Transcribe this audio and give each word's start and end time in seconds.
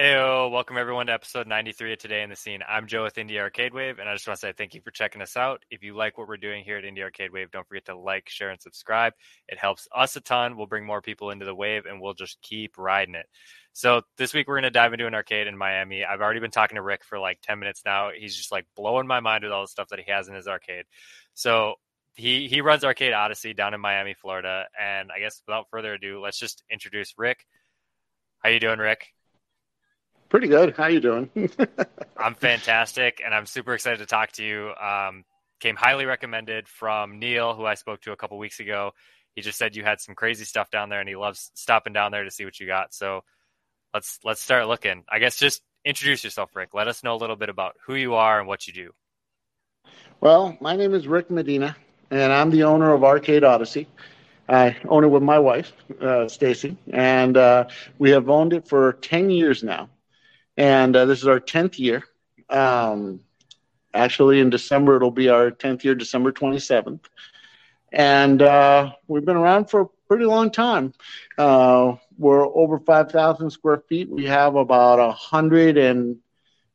Heyo, 0.00 0.50
welcome 0.50 0.78
everyone 0.78 1.08
to 1.08 1.12
episode 1.12 1.46
93 1.46 1.92
of 1.92 1.98
Today 1.98 2.22
in 2.22 2.30
the 2.30 2.36
Scene. 2.36 2.60
I'm 2.66 2.86
Joe 2.86 3.02
with 3.02 3.16
Indie 3.16 3.38
Arcade 3.38 3.74
Wave, 3.74 3.98
and 3.98 4.08
I 4.08 4.14
just 4.14 4.26
want 4.26 4.40
to 4.40 4.46
say 4.46 4.54
thank 4.56 4.74
you 4.74 4.80
for 4.80 4.90
checking 4.90 5.20
us 5.20 5.36
out. 5.36 5.62
If 5.70 5.82
you 5.82 5.94
like 5.94 6.16
what 6.16 6.26
we're 6.26 6.38
doing 6.38 6.64
here 6.64 6.78
at 6.78 6.84
Indie 6.84 7.02
Arcade 7.02 7.30
Wave, 7.30 7.50
don't 7.50 7.68
forget 7.68 7.84
to 7.84 7.98
like, 7.98 8.26
share, 8.26 8.48
and 8.48 8.58
subscribe. 8.58 9.12
It 9.46 9.58
helps 9.58 9.86
us 9.94 10.16
a 10.16 10.22
ton. 10.22 10.56
We'll 10.56 10.68
bring 10.68 10.86
more 10.86 11.02
people 11.02 11.28
into 11.32 11.44
the 11.44 11.54
wave, 11.54 11.84
and 11.84 12.00
we'll 12.00 12.14
just 12.14 12.40
keep 12.40 12.78
riding 12.78 13.14
it. 13.14 13.26
So 13.74 14.00
this 14.16 14.32
week 14.32 14.48
we're 14.48 14.54
going 14.54 14.62
to 14.62 14.70
dive 14.70 14.94
into 14.94 15.06
an 15.06 15.14
arcade 15.14 15.46
in 15.46 15.58
Miami. 15.58 16.02
I've 16.02 16.22
already 16.22 16.40
been 16.40 16.50
talking 16.50 16.76
to 16.76 16.82
Rick 16.82 17.04
for 17.04 17.18
like 17.18 17.42
10 17.42 17.58
minutes 17.58 17.82
now. 17.84 18.08
He's 18.18 18.34
just 18.34 18.50
like 18.50 18.64
blowing 18.74 19.06
my 19.06 19.20
mind 19.20 19.44
with 19.44 19.52
all 19.52 19.64
the 19.64 19.68
stuff 19.68 19.88
that 19.88 20.00
he 20.00 20.10
has 20.10 20.28
in 20.28 20.34
his 20.34 20.48
arcade. 20.48 20.86
So 21.34 21.74
he 22.14 22.48
he 22.48 22.62
runs 22.62 22.84
Arcade 22.84 23.12
Odyssey 23.12 23.52
down 23.52 23.74
in 23.74 23.82
Miami, 23.82 24.14
Florida. 24.14 24.64
And 24.80 25.10
I 25.14 25.18
guess 25.18 25.42
without 25.46 25.66
further 25.70 25.92
ado, 25.92 26.22
let's 26.22 26.38
just 26.38 26.64
introduce 26.70 27.12
Rick. 27.18 27.44
How 28.38 28.48
you 28.48 28.60
doing, 28.60 28.78
Rick? 28.78 29.12
Pretty 30.30 30.46
good. 30.46 30.76
How 30.76 30.86
you 30.86 31.00
doing? 31.00 31.28
I'm 32.16 32.36
fantastic, 32.36 33.20
and 33.22 33.34
I'm 33.34 33.46
super 33.46 33.74
excited 33.74 33.98
to 33.98 34.06
talk 34.06 34.30
to 34.32 34.44
you. 34.44 34.72
Um, 34.80 35.24
came 35.58 35.74
highly 35.74 36.06
recommended 36.06 36.68
from 36.68 37.18
Neil, 37.18 37.52
who 37.52 37.66
I 37.66 37.74
spoke 37.74 38.00
to 38.02 38.12
a 38.12 38.16
couple 38.16 38.38
weeks 38.38 38.60
ago. 38.60 38.92
He 39.34 39.42
just 39.42 39.58
said 39.58 39.74
you 39.74 39.82
had 39.82 40.00
some 40.00 40.14
crazy 40.14 40.44
stuff 40.44 40.70
down 40.70 40.88
there, 40.88 41.00
and 41.00 41.08
he 41.08 41.16
loves 41.16 41.50
stopping 41.54 41.92
down 41.92 42.12
there 42.12 42.22
to 42.22 42.30
see 42.30 42.44
what 42.44 42.60
you 42.60 42.68
got. 42.68 42.94
So 42.94 43.24
let's 43.92 44.20
let's 44.22 44.40
start 44.40 44.68
looking. 44.68 45.02
I 45.10 45.18
guess 45.18 45.36
just 45.36 45.62
introduce 45.84 46.22
yourself, 46.22 46.54
Rick. 46.54 46.74
Let 46.74 46.86
us 46.86 47.02
know 47.02 47.16
a 47.16 47.18
little 47.18 47.34
bit 47.34 47.48
about 47.48 47.74
who 47.84 47.96
you 47.96 48.14
are 48.14 48.38
and 48.38 48.46
what 48.46 48.68
you 48.68 48.72
do. 48.72 48.92
Well, 50.20 50.56
my 50.60 50.76
name 50.76 50.94
is 50.94 51.08
Rick 51.08 51.32
Medina, 51.32 51.76
and 52.12 52.32
I'm 52.32 52.50
the 52.50 52.62
owner 52.62 52.94
of 52.94 53.02
Arcade 53.02 53.42
Odyssey. 53.42 53.88
I 54.48 54.76
own 54.88 55.02
it 55.02 55.08
with 55.08 55.24
my 55.24 55.40
wife, 55.40 55.72
uh, 56.00 56.28
Stacy, 56.28 56.76
and 56.92 57.36
uh, 57.36 57.66
we 57.98 58.10
have 58.10 58.30
owned 58.30 58.52
it 58.52 58.68
for 58.68 58.92
ten 58.92 59.28
years 59.28 59.64
now 59.64 59.88
and 60.56 60.94
uh, 60.96 61.04
this 61.04 61.20
is 61.20 61.28
our 61.28 61.40
10th 61.40 61.78
year. 61.78 62.04
Um, 62.48 63.20
actually, 63.94 64.40
in 64.40 64.50
December, 64.50 64.96
it'll 64.96 65.10
be 65.10 65.28
our 65.28 65.50
10th 65.50 65.84
year, 65.84 65.94
December 65.94 66.32
27th. 66.32 67.04
And 67.92 68.40
uh, 68.42 68.92
we've 69.08 69.24
been 69.24 69.36
around 69.36 69.70
for 69.70 69.80
a 69.82 69.86
pretty 70.08 70.24
long 70.24 70.50
time. 70.50 70.92
Uh, 71.38 71.94
we're 72.18 72.46
over 72.46 72.78
5,000 72.78 73.50
square 73.50 73.82
feet. 73.88 74.10
We 74.10 74.26
have 74.26 74.54
about 74.54 75.00
a 75.00 75.10
hundred 75.10 75.76
and 75.76 76.18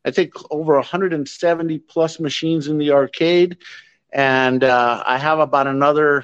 I 0.05 0.11
think 0.11 0.33
over 0.51 0.75
170 0.75 1.79
plus 1.79 2.19
machines 2.19 2.67
in 2.67 2.77
the 2.77 2.91
arcade, 2.91 3.57
and 4.13 4.63
uh, 4.63 5.03
I 5.05 5.17
have 5.17 5.39
about 5.39 5.65
another 5.65 6.23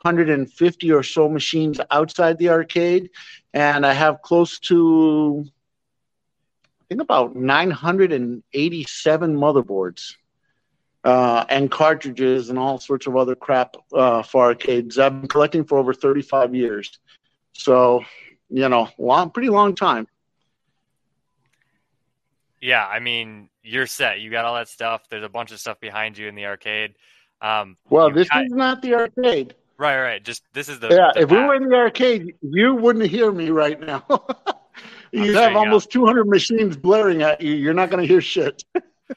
150 0.00 0.92
or 0.92 1.02
so 1.02 1.28
machines 1.28 1.78
outside 1.90 2.38
the 2.38 2.48
arcade, 2.48 3.10
and 3.52 3.84
I 3.84 3.92
have 3.92 4.22
close 4.22 4.58
to 4.60 5.44
think 6.88 7.00
about 7.00 7.36
987 7.36 9.36
motherboards 9.36 10.14
uh, 11.04 11.44
and 11.48 11.70
cartridges 11.70 12.50
and 12.50 12.58
all 12.58 12.78
sorts 12.78 13.06
of 13.06 13.16
other 13.16 13.34
crap 13.34 13.76
uh, 13.94 14.22
for 14.22 14.44
arcades. 14.44 14.98
I've 14.98 15.20
been 15.20 15.28
collecting 15.28 15.64
for 15.64 15.78
over 15.78 15.94
35 15.94 16.54
years. 16.54 16.98
So, 17.52 18.04
you 18.50 18.68
know, 18.68 18.88
long, 18.98 19.30
pretty 19.30 19.48
long 19.48 19.74
time. 19.74 20.06
Yeah, 22.60 22.86
I 22.86 23.00
mean, 23.00 23.48
you're 23.62 23.86
set. 23.86 24.20
You 24.20 24.30
got 24.30 24.44
all 24.44 24.54
that 24.54 24.68
stuff. 24.68 25.08
There's 25.08 25.22
a 25.22 25.28
bunch 25.28 25.52
of 25.52 25.60
stuff 25.60 25.78
behind 25.78 26.18
you 26.18 26.26
in 26.26 26.34
the 26.34 26.46
arcade. 26.46 26.94
Um, 27.40 27.76
well, 27.88 28.10
this 28.10 28.28
got... 28.28 28.46
is 28.46 28.52
not 28.52 28.82
the 28.82 28.94
arcade. 28.94 29.54
Right, 29.78 30.00
right. 30.00 30.24
Just 30.24 30.42
this 30.54 30.68
is 30.68 30.80
the. 30.80 30.88
Yeah, 30.88 31.10
the 31.14 31.20
if 31.20 31.30
we 31.30 31.36
were 31.36 31.54
in 31.54 31.68
the 31.68 31.76
arcade, 31.76 32.34
you 32.40 32.74
wouldn't 32.74 33.08
hear 33.08 33.30
me 33.30 33.50
right 33.50 33.78
now. 33.78 34.04
you 35.12 35.34
have 35.34 35.56
almost 35.56 35.90
200 35.90 36.28
machines 36.28 36.76
blaring 36.76 37.22
at 37.22 37.40
you. 37.40 37.54
You're 37.54 37.74
not 37.74 37.90
going 37.90 38.02
to 38.02 38.08
hear 38.08 38.20
shit. 38.20 38.64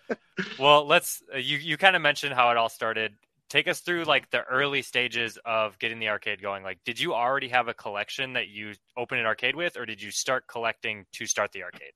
well, 0.59 0.85
let's. 0.85 1.23
Uh, 1.33 1.37
you 1.37 1.57
you 1.57 1.77
kind 1.77 1.95
of 1.95 2.01
mentioned 2.01 2.33
how 2.33 2.51
it 2.51 2.57
all 2.57 2.69
started. 2.69 3.13
Take 3.49 3.67
us 3.67 3.79
through 3.79 4.03
like 4.03 4.29
the 4.29 4.43
early 4.43 4.83
stages 4.83 5.39
of 5.43 5.77
getting 5.79 5.99
the 5.99 6.09
arcade 6.09 6.41
going. 6.41 6.63
Like, 6.63 6.79
did 6.85 6.99
you 6.99 7.13
already 7.13 7.49
have 7.49 7.67
a 7.67 7.73
collection 7.73 8.33
that 8.33 8.49
you 8.49 8.73
opened 8.95 9.21
an 9.21 9.25
arcade 9.25 9.55
with, 9.55 9.75
or 9.75 9.85
did 9.85 10.01
you 10.01 10.11
start 10.11 10.45
collecting 10.47 11.05
to 11.13 11.25
start 11.25 11.51
the 11.51 11.63
arcade? 11.63 11.93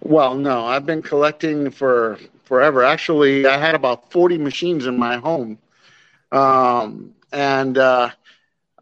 Well, 0.00 0.34
no, 0.34 0.66
I've 0.66 0.84
been 0.84 1.00
collecting 1.00 1.70
for 1.70 2.18
forever. 2.42 2.82
Actually, 2.82 3.46
I 3.46 3.56
had 3.56 3.76
about 3.76 4.10
40 4.10 4.36
machines 4.38 4.86
in 4.86 4.98
my 4.98 5.16
home. 5.18 5.58
Um, 6.32 7.14
and 7.32 7.78
uh, 7.78 8.10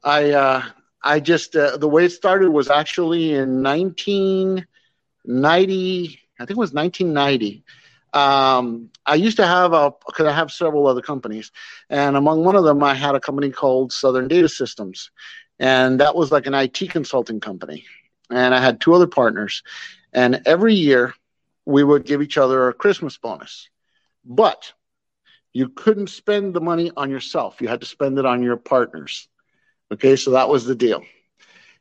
I 0.03 0.31
uh, 0.31 0.63
I 1.03 1.21
just 1.21 1.57
uh, 1.57 1.77
the 1.77 1.89
way 1.89 2.05
it 2.05 2.11
started 2.11 2.51
was 2.51 2.69
actually 2.71 3.35
in 3.35 3.63
1990. 3.63 4.67
I 6.39 6.45
think 6.45 6.57
it 6.57 6.57
was 6.57 6.73
1990. 6.73 7.65
Um, 8.13 8.91
I 9.07 9.15
used 9.15 9.37
to 9.37 9.47
have 9.47 9.73
a 9.73 9.93
because 10.07 10.27
I 10.27 10.33
have 10.33 10.51
several 10.51 10.87
other 10.87 11.01
companies, 11.03 11.53
and 11.89 12.17
among 12.17 12.45
one 12.45 12.57
of 12.57 12.65
them, 12.65 12.83
I 12.83 12.95
had 12.95 13.15
a 13.15 13.21
company 13.21 13.51
called 13.51 13.93
Southern 13.93 14.29
Data 14.29 14.49
Systems, 14.49 15.11
and 15.59 16.01
that 16.01 16.15
was 16.17 16.33
like 16.33 16.47
an 16.47 16.55
IT 16.55 16.91
consulting 16.91 17.41
company. 17.41 17.85
And 18.31 18.55
I 18.55 18.61
had 18.61 18.81
two 18.81 18.95
other 18.95 19.07
partners, 19.07 19.63
and 20.13 20.43
every 20.47 20.75
year 20.75 21.15
we 21.65 21.85
would 21.85 22.05
give 22.05 22.23
each 22.23 22.37
other 22.39 22.69
a 22.69 22.75
Christmas 22.75 23.17
bonus, 23.17 23.69
but 24.25 24.73
you 25.53 25.69
couldn't 25.69 26.09
spend 26.09 26.55
the 26.55 26.61
money 26.61 26.91
on 26.97 27.11
yourself. 27.11 27.61
You 27.61 27.69
had 27.69 27.81
to 27.81 27.87
spend 27.87 28.19
it 28.19 28.27
on 28.27 28.43
your 28.43 28.57
partners. 28.57 29.29
Okay, 29.93 30.17
so 30.17 30.33
that 30.33 30.49
was 30.49 30.65
the 30.65 30.75
deal. 30.75 31.05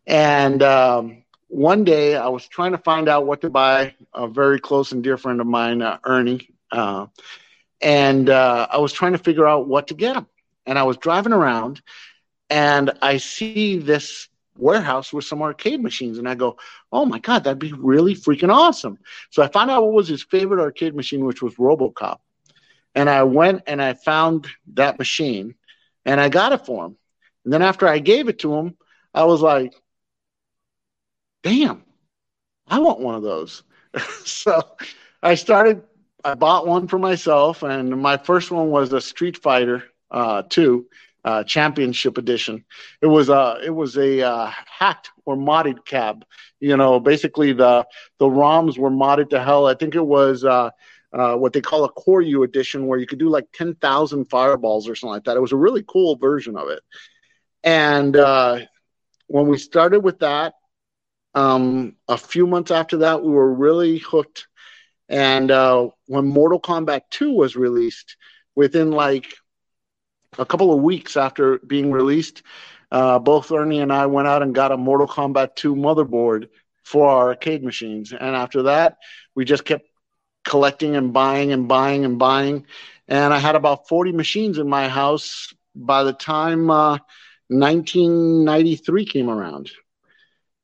And 0.07 0.63
um, 0.63 1.23
one 1.47 1.83
day 1.83 2.15
I 2.15 2.27
was 2.29 2.47
trying 2.47 2.71
to 2.71 2.79
find 2.79 3.07
out 3.07 3.25
what 3.27 3.41
to 3.41 3.49
buy. 3.49 3.93
A 4.13 4.27
very 4.27 4.59
close 4.59 4.91
and 4.91 5.03
dear 5.03 5.17
friend 5.17 5.39
of 5.39 5.45
mine, 5.47 5.83
uh, 5.83 5.99
Ernie, 6.03 6.49
uh, 6.71 7.05
and 7.81 8.29
uh, 8.29 8.67
I 8.71 8.79
was 8.79 8.91
trying 8.91 9.11
to 9.11 9.19
figure 9.19 9.47
out 9.47 9.67
what 9.67 9.87
to 9.87 9.93
get 9.93 10.15
him. 10.15 10.25
And 10.65 10.79
I 10.79 10.83
was 10.83 10.97
driving 10.97 11.33
around, 11.33 11.81
and 12.49 12.91
I 13.01 13.17
see 13.17 13.77
this 13.77 14.27
warehouse 14.57 15.13
with 15.13 15.25
some 15.25 15.41
arcade 15.41 15.81
machines, 15.81 16.17
and 16.17 16.27
I 16.27 16.33
go, 16.33 16.57
"Oh 16.91 17.05
my 17.05 17.19
god, 17.19 17.43
that'd 17.43 17.59
be 17.59 17.73
really 17.73 18.15
freaking 18.15 18.51
awesome!" 18.51 18.97
So 19.29 19.43
I 19.43 19.47
found 19.47 19.69
out 19.69 19.83
what 19.83 19.93
was 19.93 20.07
his 20.07 20.23
favorite 20.23 20.61
arcade 20.61 20.95
machine, 20.95 21.25
which 21.25 21.43
was 21.43 21.55
RoboCop. 21.55 22.17
And 22.95 23.09
I 23.09 23.23
went 23.23 23.63
and 23.67 23.81
I 23.81 23.93
found 23.93 24.47
that 24.73 24.97
machine, 24.97 25.53
and 26.05 26.19
I 26.19 26.29
got 26.29 26.51
it 26.51 26.65
for 26.65 26.85
him. 26.85 26.97
And 27.49 27.53
then 27.55 27.63
after 27.63 27.87
I 27.87 27.97
gave 27.97 28.29
it 28.29 28.37
to 28.41 28.53
him, 28.53 28.77
I 29.11 29.23
was 29.23 29.41
like, 29.41 29.73
damn, 31.41 31.81
I 32.67 32.77
want 32.77 32.99
one 32.99 33.15
of 33.15 33.23
those. 33.23 33.63
so 34.23 34.61
I 35.23 35.33
started, 35.33 35.81
I 36.23 36.35
bought 36.35 36.67
one 36.67 36.87
for 36.87 36.99
myself, 36.99 37.63
and 37.63 37.99
my 37.99 38.17
first 38.17 38.51
one 38.51 38.69
was 38.69 38.93
a 38.93 39.01
Street 39.01 39.41
Fighter 39.41 39.83
uh, 40.11 40.43
2 40.47 40.85
uh, 41.25 41.43
Championship 41.43 42.19
Edition. 42.19 42.63
It 43.01 43.07
was 43.07 43.29
a, 43.29 43.59
it 43.65 43.71
was 43.71 43.97
a 43.97 44.21
uh, 44.21 44.51
hacked 44.67 45.09
or 45.25 45.35
modded 45.35 45.85
cab. 45.85 46.25
You 46.59 46.77
know, 46.77 46.99
basically 46.99 47.53
the 47.53 47.83
the 48.19 48.27
ROMs 48.27 48.77
were 48.77 48.91
modded 48.91 49.31
to 49.31 49.43
hell. 49.43 49.65
I 49.65 49.73
think 49.73 49.95
it 49.95 50.05
was 50.05 50.45
uh, 50.45 50.69
uh, 51.11 51.35
what 51.35 51.53
they 51.53 51.61
call 51.61 51.83
a 51.83 51.91
Koryu 51.93 52.43
edition, 52.43 52.85
where 52.85 52.99
you 52.99 53.07
could 53.07 53.17
do 53.17 53.29
like 53.29 53.51
ten 53.53 53.73
thousand 53.75 54.25
fireballs 54.25 54.87
or 54.87 54.93
something 54.95 55.13
like 55.13 55.23
that. 55.23 55.35
It 55.35 55.41
was 55.41 55.51
a 55.51 55.57
really 55.57 55.83
cool 55.87 56.15
version 56.15 56.55
of 56.55 56.69
it. 56.69 56.81
And 57.63 58.15
uh, 58.15 58.59
when 59.27 59.47
we 59.47 59.57
started 59.57 60.01
with 60.01 60.19
that, 60.19 60.53
um, 61.35 61.95
a 62.07 62.17
few 62.17 62.47
months 62.47 62.71
after 62.71 62.97
that, 62.97 63.21
we 63.23 63.31
were 63.31 63.53
really 63.53 63.97
hooked. 63.99 64.47
And 65.07 65.51
uh, 65.51 65.89
when 66.07 66.25
Mortal 66.25 66.59
Kombat 66.59 67.01
2 67.11 67.31
was 67.31 67.55
released, 67.55 68.15
within 68.55 68.91
like 68.91 69.35
a 70.37 70.45
couple 70.45 70.73
of 70.73 70.81
weeks 70.81 71.17
after 71.17 71.59
being 71.59 71.91
released, 71.91 72.43
uh, 72.91 73.19
both 73.19 73.51
Ernie 73.51 73.79
and 73.79 73.93
I 73.93 74.07
went 74.07 74.27
out 74.27 74.41
and 74.41 74.53
got 74.53 74.71
a 74.71 74.77
Mortal 74.77 75.07
Kombat 75.07 75.55
2 75.55 75.75
motherboard 75.75 76.49
for 76.83 77.07
our 77.07 77.29
arcade 77.29 77.63
machines. 77.63 78.11
And 78.11 78.35
after 78.35 78.63
that, 78.63 78.97
we 79.35 79.45
just 79.45 79.65
kept 79.65 79.85
collecting 80.43 80.95
and 80.95 81.13
buying 81.13 81.51
and 81.51 81.67
buying 81.67 82.05
and 82.05 82.17
buying. 82.17 82.65
And 83.07 83.33
I 83.33 83.39
had 83.39 83.55
about 83.55 83.87
40 83.87 84.11
machines 84.11 84.57
in 84.57 84.67
my 84.67 84.87
house 84.89 85.53
by 85.75 86.03
the 86.03 86.13
time 86.13 86.69
uh, 86.69 86.97
1993 87.49 89.05
came 89.05 89.29
around. 89.29 89.69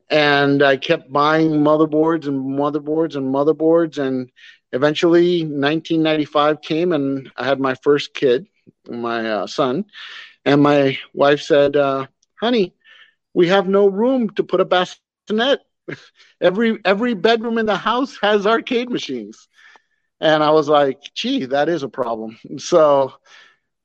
And 0.10 0.62
I 0.62 0.78
kept 0.78 1.12
buying 1.12 1.52
motherboards 1.52 2.28
and 2.28 2.58
motherboards 2.58 3.16
and 3.16 3.34
motherboards. 3.34 3.98
And 3.98 4.30
eventually 4.72 5.42
1995 5.42 6.62
came 6.62 6.92
and 6.92 7.32
I 7.36 7.46
had 7.46 7.60
my 7.60 7.76
first 7.76 8.14
kid, 8.14 8.48
my 8.88 9.30
uh, 9.30 9.48
son. 9.48 9.86
And 10.46 10.62
my 10.62 10.98
wife 11.14 11.42
said, 11.42 11.76
uh, 11.76 12.06
honey, 12.40 12.76
we 13.34 13.48
have 13.48 13.68
no 13.68 13.88
room 13.88 14.30
to 14.31 14.44
put 14.44 14.62
a 14.62 14.66
bassinet. 14.66 15.60
every 16.42 16.80
every 16.86 17.14
bedroom 17.14 17.58
in 17.58 17.66
the 17.66 17.76
house 17.76 18.18
has 18.22 18.48
arcade 18.48 18.90
machines. 18.90 19.48
And 20.20 20.44
I 20.44 20.52
was 20.52 20.70
like, 20.70 21.00
gee, 21.14 21.46
that 21.46 21.70
is 21.70 21.84
a 21.84 21.90
problem. 21.90 22.38
So 22.58 23.14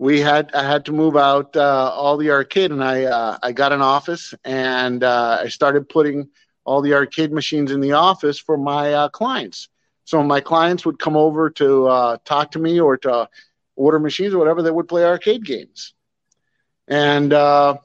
we 0.00 0.19
had 0.19 0.50
I 0.55 0.62
had 0.62 0.87
to 0.87 0.93
move 0.93 1.14
out 1.14 1.55
uh, 1.55 1.93
all 1.94 2.17
the 2.17 2.31
arcade, 2.31 2.70
and 2.70 2.82
I 2.82 3.05
uh, 3.05 3.37
I 3.43 3.52
got 3.52 3.70
an 3.70 3.82
office, 3.82 4.32
and 4.47 5.05
uh, 5.05 5.41
I 5.43 5.49
started 5.49 5.91
putting 5.91 6.31
all 6.64 6.81
the 6.81 6.94
arcade 6.94 7.32
machines 7.32 7.70
in 7.70 7.81
the 7.81 7.93
office 7.93 8.38
for 8.38 8.56
my 8.56 8.94
uh, 8.94 9.08
clients. 9.11 9.69
So 10.06 10.23
my 10.23 10.41
clients 10.41 10.87
would 10.87 10.99
come 10.99 11.19
over 11.19 11.50
to 11.50 11.87
uh, 11.87 12.17
talk 12.25 12.52
to 12.52 12.58
me 12.58 12.81
or 12.81 12.97
to 12.97 13.29
order 13.76 13.99
machines 13.99 14.32
or 14.32 14.38
whatever. 14.38 14.62
They 14.62 14.70
would 14.70 14.88
play 14.88 15.05
arcade 15.05 15.44
games, 15.44 15.93
and 16.88 17.31
uh, 17.35 17.76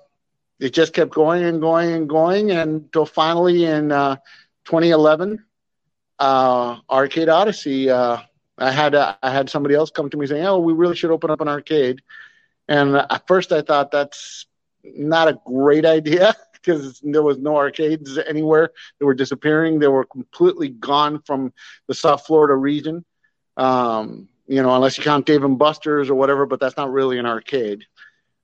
it 0.58 0.74
just 0.74 0.94
kept 0.94 1.14
going 1.14 1.44
and 1.44 1.60
going 1.60 1.92
and 1.92 2.08
going 2.08 2.50
until 2.50 3.06
finally 3.06 3.66
in 3.66 3.92
uh, 3.92 4.16
2011, 4.64 5.44
uh, 6.20 6.78
Arcade 6.90 7.28
Odyssey. 7.28 7.90
Uh, 8.58 8.66
I 8.66 8.72
had 8.72 8.96
I 8.96 9.18
had 9.24 9.50
somebody 9.50 9.76
else 9.76 9.92
come 9.92 10.10
to 10.10 10.18
me 10.18 10.28
saying, 10.28 10.46
"Oh, 10.46 10.60
we 10.60 10.74
really 10.74 10.96
should 10.96 11.12
open 11.12 11.32
up 11.32 11.42
an 11.42 11.48
arcade." 11.48 12.02
And 12.68 12.96
at 12.96 13.28
first, 13.28 13.52
I 13.52 13.62
thought 13.62 13.92
that's 13.92 14.48
not 14.84 15.28
a 15.28 15.40
great 15.46 15.86
idea 15.86 16.36
because 16.54 17.00
there 17.02 17.24
was 17.24 17.38
no 17.38 17.58
arcades 17.58 18.18
anywhere. 18.18 18.72
They 19.00 19.06
were 19.06 19.14
disappearing. 19.14 19.80
They 19.80 19.88
were 19.88 20.06
completely 20.06 20.70
gone 20.70 21.22
from 21.22 21.54
the 21.88 21.94
South 21.94 22.26
Florida 22.26 22.56
region. 22.56 23.06
Um, 23.58 24.30
you 24.48 24.62
know, 24.62 24.76
unless 24.76 24.98
you 24.98 25.04
count 25.04 25.26
Dave 25.26 25.44
and 25.44 25.58
Buster's 25.58 26.10
or 26.10 26.16
whatever, 26.16 26.46
but 26.46 26.60
that's 26.60 26.78
not 26.78 26.92
really 26.92 27.18
an 27.18 27.26
arcade. 27.26 27.86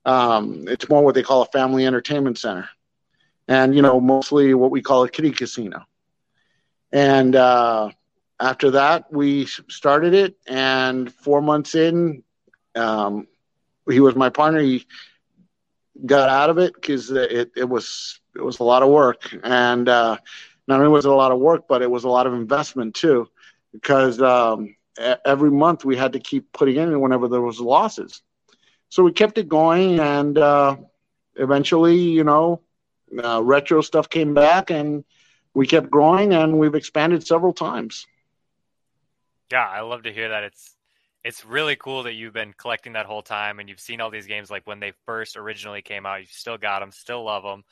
Um, 0.05 0.67
it's 0.67 0.89
more 0.89 1.03
what 1.03 1.13
they 1.13 1.21
call 1.21 1.43
a 1.43 1.47
family 1.47 1.85
entertainment 1.85 2.39
center, 2.39 2.69
and 3.47 3.75
you 3.75 3.83
know, 3.83 3.99
mostly 3.99 4.53
what 4.55 4.71
we 4.71 4.81
call 4.81 5.03
a 5.03 5.09
kiddie 5.09 5.31
casino. 5.31 5.85
And 6.91 7.35
uh, 7.35 7.91
after 8.41 8.71
that, 8.71 9.11
we 9.13 9.45
started 9.45 10.13
it, 10.15 10.35
and 10.47 11.13
four 11.13 11.41
months 11.41 11.75
in, 11.75 12.23
um, 12.75 13.27
he 13.89 13.99
was 13.99 14.15
my 14.15 14.29
partner. 14.29 14.59
He 14.59 14.88
got 16.05 16.29
out 16.29 16.49
of 16.49 16.57
it 16.57 16.73
because 16.73 17.11
it, 17.11 17.51
it 17.55 17.69
was 17.69 18.19
it 18.35 18.41
was 18.41 18.59
a 18.59 18.63
lot 18.63 18.81
of 18.81 18.89
work, 18.89 19.33
and 19.43 19.88
uh, 19.88 20.17
not 20.67 20.79
only 20.79 20.91
was 20.91 21.05
it 21.05 21.11
a 21.11 21.15
lot 21.15 21.31
of 21.31 21.39
work, 21.39 21.67
but 21.67 21.83
it 21.83 21.91
was 21.91 22.03
a 22.03 22.09
lot 22.09 22.25
of 22.25 22.33
investment 22.33 22.95
too, 22.95 23.29
because 23.71 24.19
um, 24.21 24.75
every 25.23 25.51
month 25.51 25.85
we 25.85 25.95
had 25.95 26.13
to 26.13 26.19
keep 26.19 26.51
putting 26.51 26.77
in 26.77 26.99
whenever 26.99 27.27
there 27.27 27.41
was 27.41 27.59
losses. 27.59 28.23
So 28.89 29.03
we 29.03 29.11
kept 29.11 29.38
it 29.38 29.47
going, 29.47 29.99
and 29.99 30.38
uh, 30.38 30.77
eventually, 31.35 31.99
you 31.99 32.23
know, 32.23 32.61
uh, 33.23 33.41
retro 33.43 33.81
stuff 33.81 34.09
came 34.09 34.33
back, 34.33 34.71
and 34.71 35.03
we 35.53 35.67
kept 35.67 35.91
growing, 35.91 36.33
and 36.33 36.57
we've 36.57 36.75
expanded 36.75 37.25
several 37.25 37.53
times. 37.53 38.07
Yeah, 39.51 39.68
I 39.68 39.81
love 39.81 40.03
to 40.03 40.13
hear 40.13 40.30
that. 40.30 40.44
It's 40.44 40.75
it's 41.24 41.45
really 41.45 41.75
cool 41.75 42.03
that 42.03 42.13
you've 42.13 42.33
been 42.33 42.53
collecting 42.57 42.94
that 42.94 43.06
whole 43.06 43.21
time 43.21 43.59
and 43.59 43.69
you've 43.69 43.80
seen 43.80 44.01
all 44.01 44.09
these 44.09 44.25
games 44.25 44.50
like 44.50 44.65
when 44.65 44.80
they 44.80 44.94
first 45.06 45.38
originally 45.38 45.81
came 45.81 46.06
out. 46.06 46.21
You've 46.21 46.30
still 46.30 46.57
got 46.57 46.80
them, 46.80 46.92
still 46.92 47.24
love 47.24 47.44
them. 47.44 47.63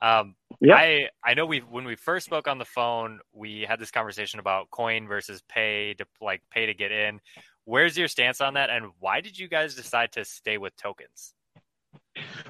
Um, 0.00 0.34
yeah. 0.60 0.76
I 0.76 1.08
I 1.24 1.34
know 1.34 1.46
we 1.46 1.58
when 1.58 1.84
we 1.84 1.96
first 1.96 2.26
spoke 2.26 2.48
on 2.48 2.58
the 2.58 2.64
phone, 2.64 3.20
we 3.32 3.62
had 3.68 3.80
this 3.80 3.90
conversation 3.90 4.40
about 4.40 4.70
coin 4.70 5.06
versus 5.06 5.42
pay 5.48 5.94
to 5.94 6.06
like 6.20 6.42
pay 6.50 6.66
to 6.66 6.74
get 6.74 6.92
in. 6.92 7.20
Where's 7.64 7.98
your 7.98 8.08
stance 8.08 8.40
on 8.40 8.54
that, 8.54 8.70
and 8.70 8.86
why 8.98 9.20
did 9.20 9.38
you 9.38 9.46
guys 9.48 9.74
decide 9.74 10.12
to 10.12 10.24
stay 10.24 10.56
with 10.56 10.74
tokens? 10.76 11.34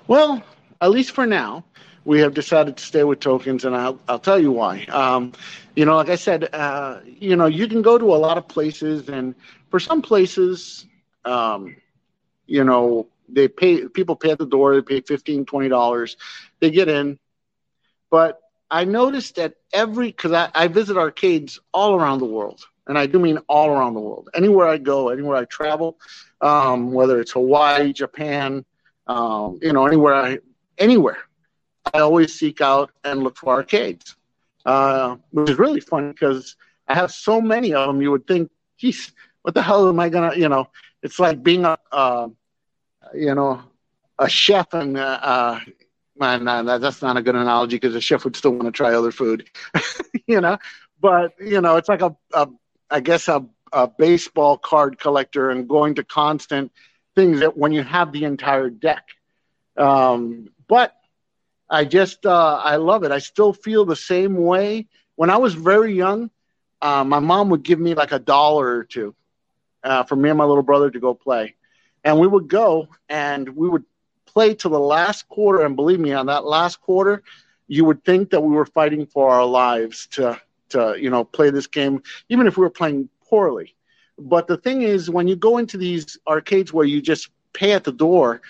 Well, 0.07 0.43
at 0.81 0.91
least 0.91 1.11
for 1.11 1.27
now, 1.27 1.65
we 2.09 2.21
have 2.21 2.33
decided 2.33 2.75
to 2.79 2.83
stay 2.83 3.05
with 3.05 3.21
tokens, 3.21 3.67
and 3.67 3.77
I'll, 3.77 4.01
I'll 4.09 4.19
tell 4.19 4.39
you 4.41 4.51
why. 4.51 4.87
Um, 4.87 5.33
you 5.77 5.85
know, 5.85 5.97
like 5.97 6.09
I 6.09 6.15
said, 6.15 6.49
uh, 6.55 7.01
you 7.05 7.37
know, 7.37 7.45
you 7.45 7.69
can 7.69 7.83
go 7.83 7.99
to 7.99 8.15
a 8.15 8.17
lot 8.17 8.39
of 8.39 8.49
places, 8.49 9.11
and 9.11 9.35
for 9.69 9.79
some 9.79 10.01
places, 10.01 10.87
um, 11.27 11.77
you 12.47 12.65
know, 12.65 13.09
they 13.29 13.47
pay 13.47 13.87
people 13.89 14.17
pay 14.17 14.31
at 14.31 14.39
the 14.39 14.47
door. 14.47 14.75
They 14.75 14.81
pay 14.81 15.01
fifteen, 15.03 15.45
twenty 15.45 15.69
dollars. 15.69 16.17
They 16.61 16.71
get 16.71 16.89
in, 16.89 17.19
but 18.11 18.41
I 18.71 18.87
noticed 18.87 19.37
that 19.37 19.57
every 19.75 20.07
because 20.07 20.33
I, 20.33 20.49
I 20.55 20.69
visit 20.69 20.97
arcades 20.97 21.61
all 21.75 21.95
around 21.95 22.21
the 22.21 22.25
world, 22.25 22.65
and 22.87 22.97
I 22.97 23.05
do 23.05 23.19
mean 23.19 23.37
all 23.49 23.69
around 23.69 23.93
the 23.93 24.01
world. 24.01 24.31
Anywhere 24.35 24.67
I 24.67 24.79
go, 24.79 25.11
anywhere 25.11 25.37
I 25.37 25.45
travel, 25.45 25.99
um, 26.41 26.91
whether 26.91 27.21
it's 27.21 27.33
Hawaii, 27.33 27.93
Japan, 27.93 28.65
um, 29.07 29.59
you 29.61 29.75
know, 29.75 29.87
anywhere 29.87 30.15
I 30.15 30.39
anywhere. 30.79 31.19
I 31.93 32.01
always 32.01 32.35
seek 32.39 32.61
out 32.61 32.91
and 33.05 33.23
look 33.23 33.37
for 33.37 33.55
arcades, 33.55 34.17
uh, 34.67 35.17
which 35.31 35.51
is 35.51 35.59
really 35.59 35.81
fun 35.81 36.11
because 36.13 36.57
I 36.87 36.95
have 36.95 37.11
so 37.11 37.41
many 37.41 37.75
of 37.75 37.87
them. 37.87 38.03
You 38.03 38.11
would 38.11 38.27
think, 38.27 38.51
geez, 38.79 39.13
what 39.43 39.55
the 39.55 39.63
hell 39.63 39.89
am 39.89 40.01
I 40.01 40.09
gonna? 40.09 40.37
You 40.37 40.49
know, 40.49 40.69
it's 41.03 41.19
like 41.19 41.43
being 41.43 41.65
a, 41.65 41.79
uh, 41.93 42.29
you 43.15 43.35
know, 43.35 43.63
a 44.19 44.29
chef 44.29 44.75
and. 44.75 44.97
Uh, 44.97 45.19
uh, 45.23 45.61
man, 46.19 46.45
that's 46.67 47.03
not 47.03 47.17
a 47.17 47.23
good 47.23 47.37
analogy 47.37 47.77
because 47.77 47.95
a 47.95 48.01
chef 48.01 48.25
would 48.25 48.37
still 48.37 48.51
want 48.53 48.65
to 48.65 48.73
try 48.73 48.95
other 48.95 49.13
food, 49.13 49.49
you 50.27 50.41
know. 50.41 50.59
But 51.01 51.35
you 51.41 51.61
know, 51.61 51.77
it's 51.77 51.89
like 51.89 52.03
a, 52.03 52.17
a 52.35 52.49
I 52.91 53.01
guess 53.01 53.29
a, 53.29 53.45
a 53.73 53.87
baseball 53.87 54.59
card 54.59 54.99
collector 54.99 55.51
and 55.51 55.69
going 55.69 55.95
to 55.97 56.05
constant 56.05 56.73
things 57.15 57.41
that 57.41 57.57
when 57.57 57.73
you 57.73 57.83
have 57.83 58.13
the 58.13 58.25
entire 58.25 58.71
deck. 58.71 59.09
Um, 59.77 60.49
but 60.67 60.98
I 61.71 61.85
just 61.85 62.27
uh, 62.27 62.61
I 62.63 62.77
love 62.77 63.05
it. 63.05 63.13
I 63.13 63.19
still 63.19 63.53
feel 63.53 63.85
the 63.85 63.97
same 63.97 64.37
way. 64.37 64.87
When 65.17 65.31
I 65.31 65.37
was 65.37 65.55
very 65.55 65.95
young, 65.95 66.31
uh, 66.81 67.05
my 67.05 67.19
mom 67.19 67.51
would 67.51 67.63
give 67.63 67.79
me 67.81 67.95
like 67.95 68.13
a 68.13 68.19
dollar 68.19 68.67
or 68.79 68.85
two 68.85 69.15
uh, 69.83 70.05
for 70.05 70.17
me 70.17 70.29
and 70.31 70.39
my 70.39 70.45
little 70.45 70.63
brother 70.63 70.91
to 70.91 71.01
go 71.01 71.15
play, 71.15 71.55
and 72.05 72.19
we 72.19 72.27
would 72.27 72.49
go 72.49 72.89
and 73.09 73.49
we 73.49 73.69
would 73.69 73.85
play 74.27 74.55
to 74.55 74.69
the 74.69 74.79
last 74.79 75.29
quarter. 75.29 75.65
And 75.65 75.77
believe 75.77 76.01
me, 76.01 76.13
on 76.13 76.27
that 76.27 76.45
last 76.45 76.81
quarter, 76.81 77.23
you 77.67 77.85
would 77.85 78.05
think 78.05 78.31
that 78.31 78.41
we 78.41 78.55
were 78.55 78.67
fighting 78.67 79.07
for 79.07 79.31
our 79.31 79.45
lives 79.45 80.07
to 80.13 80.41
to 80.71 80.97
you 80.99 81.11
know 81.11 81.25
play 81.25 81.51
this 81.51 81.67
game, 81.67 82.03
even 82.29 82.47
if 82.47 82.57
we 82.57 82.63
were 82.63 82.71
playing 82.71 83.09
poorly. 83.29 83.75
But 84.19 84.47
the 84.47 84.57
thing 84.57 84.83
is, 84.83 85.11
when 85.11 85.29
you 85.29 85.37
go 85.37 85.59
into 85.59 85.77
these 85.77 86.19
arcades 86.27 86.73
where 86.73 86.87
you 86.87 87.01
just 87.01 87.31
pay 87.53 87.73
at 87.73 87.85
the 87.85 87.93
door, 87.93 88.41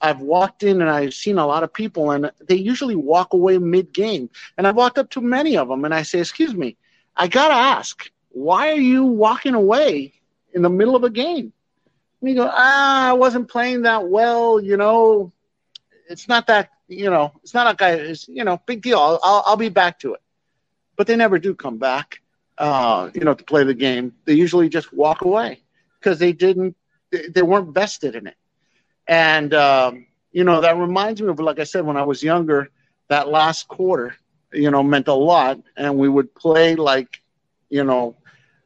I've 0.00 0.20
walked 0.20 0.62
in 0.62 0.80
and 0.80 0.90
I've 0.90 1.14
seen 1.14 1.38
a 1.38 1.46
lot 1.46 1.62
of 1.62 1.72
people, 1.72 2.10
and 2.10 2.30
they 2.40 2.54
usually 2.56 2.96
walk 2.96 3.32
away 3.32 3.58
mid 3.58 3.92
game. 3.92 4.30
And 4.56 4.66
I've 4.66 4.76
walked 4.76 4.98
up 4.98 5.10
to 5.10 5.20
many 5.20 5.56
of 5.56 5.68
them 5.68 5.84
and 5.84 5.94
I 5.94 6.02
say, 6.02 6.20
Excuse 6.20 6.54
me, 6.54 6.76
I 7.16 7.28
got 7.28 7.48
to 7.48 7.54
ask, 7.54 8.10
why 8.30 8.70
are 8.70 8.80
you 8.80 9.04
walking 9.04 9.54
away 9.54 10.14
in 10.54 10.62
the 10.62 10.70
middle 10.70 10.96
of 10.96 11.04
a 11.04 11.10
game? 11.10 11.52
And 12.20 12.30
you 12.30 12.36
go, 12.36 12.48
Ah, 12.50 13.10
I 13.10 13.12
wasn't 13.12 13.48
playing 13.48 13.82
that 13.82 14.08
well. 14.08 14.60
You 14.60 14.76
know, 14.76 15.32
it's 16.08 16.28
not 16.28 16.46
that, 16.46 16.70
you 16.88 17.10
know, 17.10 17.32
it's 17.42 17.54
not 17.54 17.66
like 17.66 17.82
I, 17.82 17.92
it's, 17.92 18.28
you 18.28 18.44
know, 18.44 18.60
big 18.66 18.82
deal. 18.82 18.98
I'll, 18.98 19.20
I'll, 19.22 19.42
I'll 19.46 19.56
be 19.56 19.68
back 19.68 19.98
to 20.00 20.14
it. 20.14 20.20
But 20.96 21.06
they 21.06 21.16
never 21.16 21.38
do 21.38 21.54
come 21.54 21.78
back, 21.78 22.20
uh, 22.58 23.10
you 23.14 23.22
know, 23.22 23.34
to 23.34 23.44
play 23.44 23.64
the 23.64 23.74
game. 23.74 24.14
They 24.24 24.34
usually 24.34 24.68
just 24.68 24.92
walk 24.92 25.22
away 25.22 25.60
because 25.98 26.18
they 26.18 26.32
didn't, 26.32 26.76
they, 27.10 27.28
they 27.28 27.42
weren't 27.42 27.74
vested 27.74 28.14
in 28.14 28.26
it. 28.26 28.36
And, 29.10 29.52
um, 29.54 30.06
you 30.32 30.44
know, 30.44 30.60
that 30.60 30.76
reminds 30.76 31.20
me 31.20 31.28
of, 31.28 31.40
like 31.40 31.58
I 31.58 31.64
said, 31.64 31.84
when 31.84 31.96
I 31.96 32.04
was 32.04 32.22
younger, 32.22 32.70
that 33.08 33.28
last 33.28 33.66
quarter, 33.66 34.14
you 34.52 34.70
know, 34.70 34.84
meant 34.84 35.08
a 35.08 35.14
lot. 35.14 35.58
And 35.76 35.98
we 35.98 36.08
would 36.08 36.32
play 36.32 36.76
like, 36.76 37.20
you 37.68 37.82
know, 37.82 38.16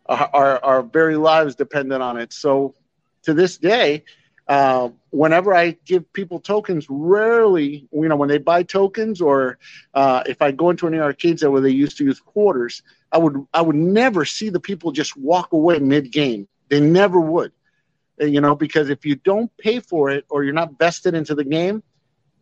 our, 0.07 0.63
our 0.63 0.83
very 0.83 1.17
lives 1.17 1.55
depended 1.55 2.03
on 2.03 2.19
it. 2.19 2.35
So 2.35 2.75
to 3.23 3.33
this 3.33 3.57
day, 3.57 4.05
uh, 4.47 4.91
whenever 5.09 5.55
I 5.55 5.79
give 5.87 6.13
people 6.13 6.41
tokens, 6.41 6.87
rarely, 6.91 7.89
you 7.91 8.09
know, 8.09 8.17
when 8.17 8.29
they 8.29 8.37
buy 8.37 8.65
tokens 8.65 9.23
or 9.23 9.59
uh, 9.95 10.25
if 10.27 10.43
I 10.43 10.53
go 10.53 10.69
into 10.69 10.87
any 10.87 10.99
arcades 10.99 11.43
where 11.43 11.63
they 11.63 11.71
used 11.71 11.97
to 11.99 12.05
use 12.05 12.21
quarters, 12.21 12.83
I 13.11 13.17
would 13.17 13.47
I 13.55 13.63
would 13.63 13.77
never 13.77 14.27
see 14.27 14.51
the 14.51 14.61
people 14.61 14.93
just 14.93 15.17
walk 15.17 15.55
away 15.55 15.79
mid 15.79 16.13
game. 16.13 16.49
They 16.69 16.81
never 16.81 17.19
would 17.19 17.54
you 18.19 18.41
know, 18.41 18.55
because 18.55 18.91
if 18.91 19.05
you 19.05 19.17
don't 19.17 19.55
pay 19.57 19.81
for 19.81 20.11
it 20.11 20.25
or 20.29 20.45
you're 20.45 20.55
not 20.55 20.79
vested 20.79 21.15
into 21.15 21.35
the 21.35 21.45
game, 21.45 21.83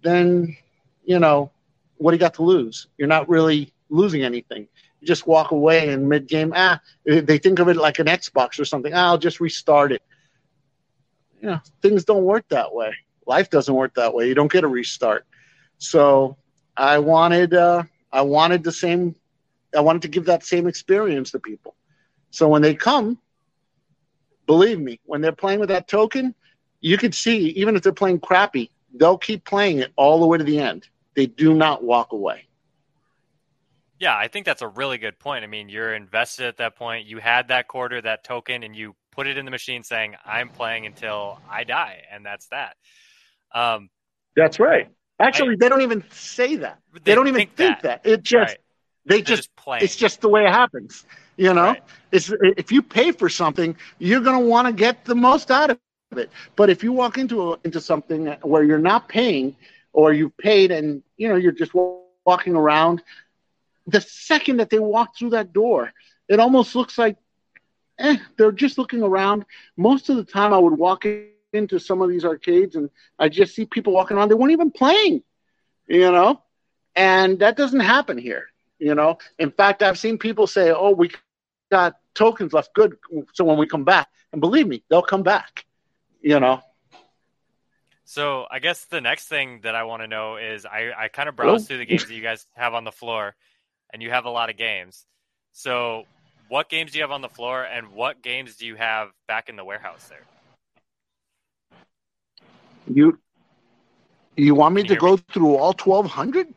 then, 0.02 0.56
you 1.04 1.18
know, 1.18 1.50
what 1.96 2.10
do 2.10 2.16
you 2.16 2.20
got 2.20 2.34
to 2.34 2.42
lose? 2.42 2.88
You're 2.98 3.08
not 3.08 3.28
really 3.28 3.72
losing 3.88 4.22
anything. 4.22 4.68
You 5.00 5.06
just 5.06 5.26
walk 5.26 5.50
away 5.50 5.90
in 5.90 6.08
mid 6.08 6.26
game. 6.26 6.52
Ah, 6.54 6.80
they 7.04 7.38
think 7.38 7.58
of 7.58 7.68
it 7.68 7.76
like 7.76 7.98
an 7.98 8.06
Xbox 8.06 8.58
or 8.58 8.64
something. 8.64 8.92
Ah, 8.92 9.08
I'll 9.08 9.18
just 9.18 9.40
restart 9.40 9.92
it. 9.92 10.02
You 11.40 11.48
know, 11.48 11.60
things 11.80 12.04
don't 12.04 12.24
work 12.24 12.48
that 12.48 12.74
way. 12.74 12.94
Life 13.26 13.50
doesn't 13.50 13.74
work 13.74 13.94
that 13.94 14.14
way. 14.14 14.28
You 14.28 14.34
don't 14.34 14.50
get 14.50 14.64
a 14.64 14.68
restart. 14.68 15.26
So 15.78 16.36
I 16.76 16.98
wanted, 16.98 17.54
uh, 17.54 17.84
I 18.12 18.22
wanted 18.22 18.62
the 18.62 18.72
same, 18.72 19.14
I 19.76 19.80
wanted 19.80 20.02
to 20.02 20.08
give 20.08 20.26
that 20.26 20.44
same 20.44 20.66
experience 20.66 21.30
to 21.32 21.38
people. 21.38 21.74
So 22.30 22.48
when 22.48 22.62
they 22.62 22.74
come, 22.74 23.18
believe 24.46 24.80
me, 24.80 25.00
when 25.04 25.20
they're 25.20 25.32
playing 25.32 25.60
with 25.60 25.68
that 25.68 25.88
token, 25.88 26.34
you 26.80 26.98
can 26.98 27.12
see, 27.12 27.48
even 27.50 27.76
if 27.76 27.82
they're 27.82 27.92
playing 27.92 28.20
crappy, 28.20 28.70
they'll 28.94 29.18
keep 29.18 29.44
playing 29.44 29.78
it 29.78 29.92
all 29.96 30.20
the 30.20 30.26
way 30.26 30.38
to 30.38 30.44
the 30.44 30.58
end. 30.58 30.88
They 31.14 31.26
do 31.26 31.54
not 31.54 31.84
walk 31.84 32.12
away. 32.12 32.46
Yeah, 33.98 34.16
I 34.16 34.26
think 34.26 34.46
that's 34.46 34.62
a 34.62 34.68
really 34.68 34.98
good 34.98 35.18
point. 35.18 35.44
I 35.44 35.46
mean, 35.46 35.68
you're 35.68 35.94
invested 35.94 36.46
at 36.46 36.56
that 36.56 36.74
point. 36.74 37.06
You 37.06 37.18
had 37.18 37.48
that 37.48 37.68
quarter, 37.68 38.00
that 38.00 38.24
token, 38.24 38.64
and 38.64 38.74
you 38.74 38.96
put 39.12 39.28
it 39.28 39.38
in 39.38 39.44
the 39.44 39.50
machine 39.50 39.84
saying, 39.84 40.16
I'm 40.24 40.48
playing 40.48 40.86
until 40.86 41.38
I 41.48 41.62
die. 41.64 42.02
And 42.10 42.26
that's 42.26 42.48
that. 42.48 42.76
Um, 43.54 43.90
that's 44.34 44.58
right. 44.58 44.88
Actually, 45.20 45.52
I, 45.52 45.56
they 45.60 45.68
don't 45.68 45.82
even 45.82 46.02
say 46.10 46.56
that. 46.56 46.80
They, 46.92 47.00
they 47.04 47.14
don't 47.14 47.28
even 47.28 47.38
think, 47.38 47.54
think 47.54 47.82
that. 47.82 48.02
that. 48.02 48.10
It 48.10 48.22
just, 48.22 48.48
right. 48.48 48.58
They 49.06 49.22
just, 49.22 49.42
just 49.42 49.56
play. 49.56 49.78
It's 49.82 49.94
just 49.94 50.20
the 50.20 50.28
way 50.28 50.46
it 50.46 50.50
happens. 50.50 51.04
You 51.36 51.54
know, 51.54 51.62
right. 51.62 51.82
it's 52.10 52.32
if 52.40 52.70
you 52.70 52.82
pay 52.82 53.12
for 53.12 53.28
something, 53.28 53.76
you're 53.98 54.20
going 54.20 54.38
to 54.38 54.46
want 54.46 54.66
to 54.68 54.72
get 54.72 55.04
the 55.04 55.14
most 55.14 55.50
out 55.50 55.70
of 55.70 55.78
it. 56.16 56.30
But 56.56 56.70
if 56.70 56.84
you 56.84 56.92
walk 56.92 57.16
into 57.18 57.52
a, 57.52 57.58
into 57.64 57.80
something 57.80 58.26
where 58.42 58.62
you're 58.62 58.78
not 58.78 59.08
paying, 59.08 59.56
or 59.92 60.12
you've 60.12 60.36
paid 60.36 60.70
and 60.70 61.02
you 61.16 61.28
know 61.28 61.36
you're 61.36 61.52
just 61.52 61.72
walking 61.74 62.54
around, 62.54 63.02
the 63.86 64.00
second 64.00 64.58
that 64.58 64.70
they 64.70 64.78
walk 64.78 65.16
through 65.16 65.30
that 65.30 65.52
door, 65.52 65.92
it 66.28 66.40
almost 66.40 66.74
looks 66.74 66.98
like 66.98 67.16
eh, 67.98 68.16
they're 68.36 68.52
just 68.52 68.78
looking 68.78 69.02
around. 69.02 69.44
Most 69.76 70.10
of 70.10 70.16
the 70.16 70.24
time, 70.24 70.52
I 70.52 70.58
would 70.58 70.74
walk 70.74 71.04
into 71.52 71.78
some 71.78 72.02
of 72.02 72.08
these 72.08 72.24
arcades 72.24 72.76
and 72.76 72.90
I 73.18 73.28
just 73.28 73.54
see 73.54 73.64
people 73.64 73.92
walking 73.92 74.16
around. 74.16 74.28
They 74.28 74.34
weren't 74.34 74.52
even 74.52 74.70
playing, 74.70 75.22
you 75.86 76.10
know, 76.10 76.42
and 76.94 77.38
that 77.40 77.56
doesn't 77.56 77.80
happen 77.80 78.18
here. 78.18 78.51
You 78.82 78.96
know, 78.96 79.18
in 79.38 79.52
fact, 79.52 79.80
I've 79.80 79.96
seen 79.96 80.18
people 80.18 80.48
say, 80.48 80.72
"Oh, 80.72 80.90
we 80.90 81.12
got 81.70 82.00
tokens 82.14 82.52
left. 82.52 82.74
Good. 82.74 82.96
So 83.32 83.44
when 83.44 83.56
we 83.56 83.64
come 83.64 83.84
back, 83.84 84.08
and 84.32 84.40
believe 84.40 84.66
me, 84.66 84.82
they'll 84.90 85.02
come 85.02 85.22
back." 85.22 85.64
You 86.20 86.40
know. 86.40 86.62
So 88.04 88.46
I 88.50 88.58
guess 88.58 88.86
the 88.86 89.00
next 89.00 89.28
thing 89.28 89.60
that 89.62 89.76
I 89.76 89.84
want 89.84 90.02
to 90.02 90.08
know 90.08 90.36
is 90.36 90.66
I, 90.66 90.90
I 90.98 91.06
kind 91.06 91.28
of 91.28 91.36
browse 91.36 91.64
through 91.64 91.78
the 91.78 91.86
games 91.86 92.06
that 92.06 92.14
you 92.14 92.22
guys 92.22 92.44
have 92.56 92.74
on 92.74 92.82
the 92.82 92.90
floor, 92.90 93.36
and 93.92 94.02
you 94.02 94.10
have 94.10 94.24
a 94.24 94.30
lot 94.30 94.50
of 94.50 94.56
games. 94.56 95.06
So 95.52 96.06
what 96.48 96.68
games 96.68 96.90
do 96.90 96.98
you 96.98 97.04
have 97.04 97.12
on 97.12 97.22
the 97.22 97.28
floor, 97.28 97.62
and 97.62 97.92
what 97.92 98.20
games 98.20 98.56
do 98.56 98.66
you 98.66 98.74
have 98.74 99.10
back 99.28 99.48
in 99.48 99.54
the 99.54 99.64
warehouse 99.64 100.08
there? 100.08 100.26
You 102.92 103.16
you 104.36 104.56
want 104.56 104.74
me 104.74 104.82
to 104.82 104.96
go 104.96 105.12
me? 105.12 105.22
through 105.32 105.54
all 105.56 105.72
twelve 105.72 106.06
hundred? 106.06 106.51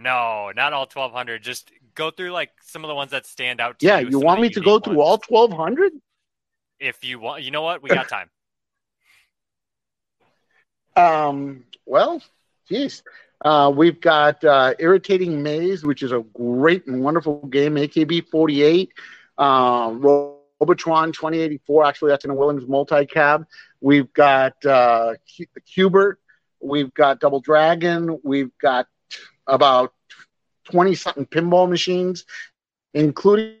No, 0.00 0.50
not 0.54 0.72
all 0.72 0.82
1200. 0.82 1.42
Just 1.42 1.70
go 1.94 2.10
through 2.10 2.30
like 2.30 2.50
some 2.62 2.84
of 2.84 2.88
the 2.88 2.94
ones 2.94 3.10
that 3.10 3.26
stand 3.26 3.60
out 3.60 3.78
to 3.78 3.86
yeah, 3.86 3.98
you. 3.98 4.06
Yeah, 4.06 4.10
you 4.10 4.20
want 4.20 4.40
me 4.40 4.48
to 4.50 4.60
go 4.60 4.78
through 4.78 5.00
all 5.00 5.20
1200? 5.28 5.92
If 6.78 7.04
you 7.04 7.18
want, 7.18 7.42
you 7.42 7.50
know 7.50 7.62
what? 7.62 7.82
We 7.82 7.90
got 7.90 8.08
time. 8.08 8.30
um, 10.96 11.64
well, 11.84 12.22
geez. 12.68 13.02
Uh, 13.42 13.72
we've 13.74 14.00
got 14.00 14.42
uh, 14.44 14.74
Irritating 14.78 15.42
Maze, 15.42 15.84
which 15.84 16.02
is 16.02 16.12
a 16.12 16.20
great 16.34 16.86
and 16.86 17.02
wonderful 17.02 17.46
game, 17.46 17.74
AKB 17.74 18.28
48. 18.28 18.92
Uh, 19.38 19.90
Robotron 19.94 21.12
2084, 21.12 21.84
actually, 21.84 22.10
that's 22.10 22.24
in 22.24 22.30
a 22.30 22.34
Williams 22.34 22.66
multi 22.66 23.06
cab. 23.06 23.46
We've 23.80 24.12
got 24.12 24.64
uh, 24.64 25.14
Q*bert. 25.72 26.18
We've 26.62 26.92
got 26.92 27.20
Double 27.20 27.40
Dragon. 27.40 28.18
We've 28.22 28.50
got 28.60 28.86
about 29.46 29.92
20 30.70 30.94
something 30.94 31.26
pinball 31.26 31.68
machines, 31.68 32.24
including 32.94 33.56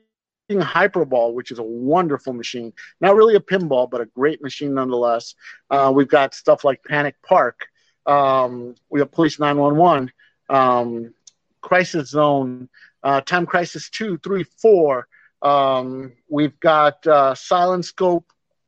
Hyperball, 0.50 1.34
which 1.34 1.50
is 1.50 1.58
a 1.58 1.62
wonderful 1.62 2.32
machine. 2.32 2.72
Not 3.00 3.16
really 3.16 3.36
a 3.36 3.40
pinball, 3.40 3.90
but 3.90 4.00
a 4.00 4.06
great 4.06 4.42
machine 4.42 4.74
nonetheless. 4.74 5.34
Uh, 5.70 5.92
we've 5.94 6.08
got 6.08 6.34
stuff 6.34 6.64
like 6.64 6.82
Panic 6.84 7.16
Park. 7.22 7.66
Um, 8.06 8.74
we 8.88 9.00
have 9.00 9.12
Police 9.12 9.38
911, 9.38 10.10
um, 10.48 11.14
Crisis 11.60 12.10
Zone, 12.10 12.68
uh, 13.02 13.20
Time 13.20 13.46
Crisis 13.46 13.90
2, 13.90 14.18
3, 14.18 14.44
4. 14.44 15.08
Um, 15.42 16.12
we've 16.28 16.58
got 16.60 17.06
uh, 17.06 17.34
Silent 17.34 17.84
Scope, 17.84 18.26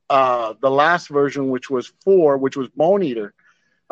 uh, 0.08 0.54
the 0.60 0.70
last 0.70 1.08
version, 1.08 1.50
which 1.50 1.70
was 1.70 1.92
4, 2.04 2.38
which 2.38 2.56
was 2.56 2.68
Bone 2.68 3.02
Eater 3.02 3.34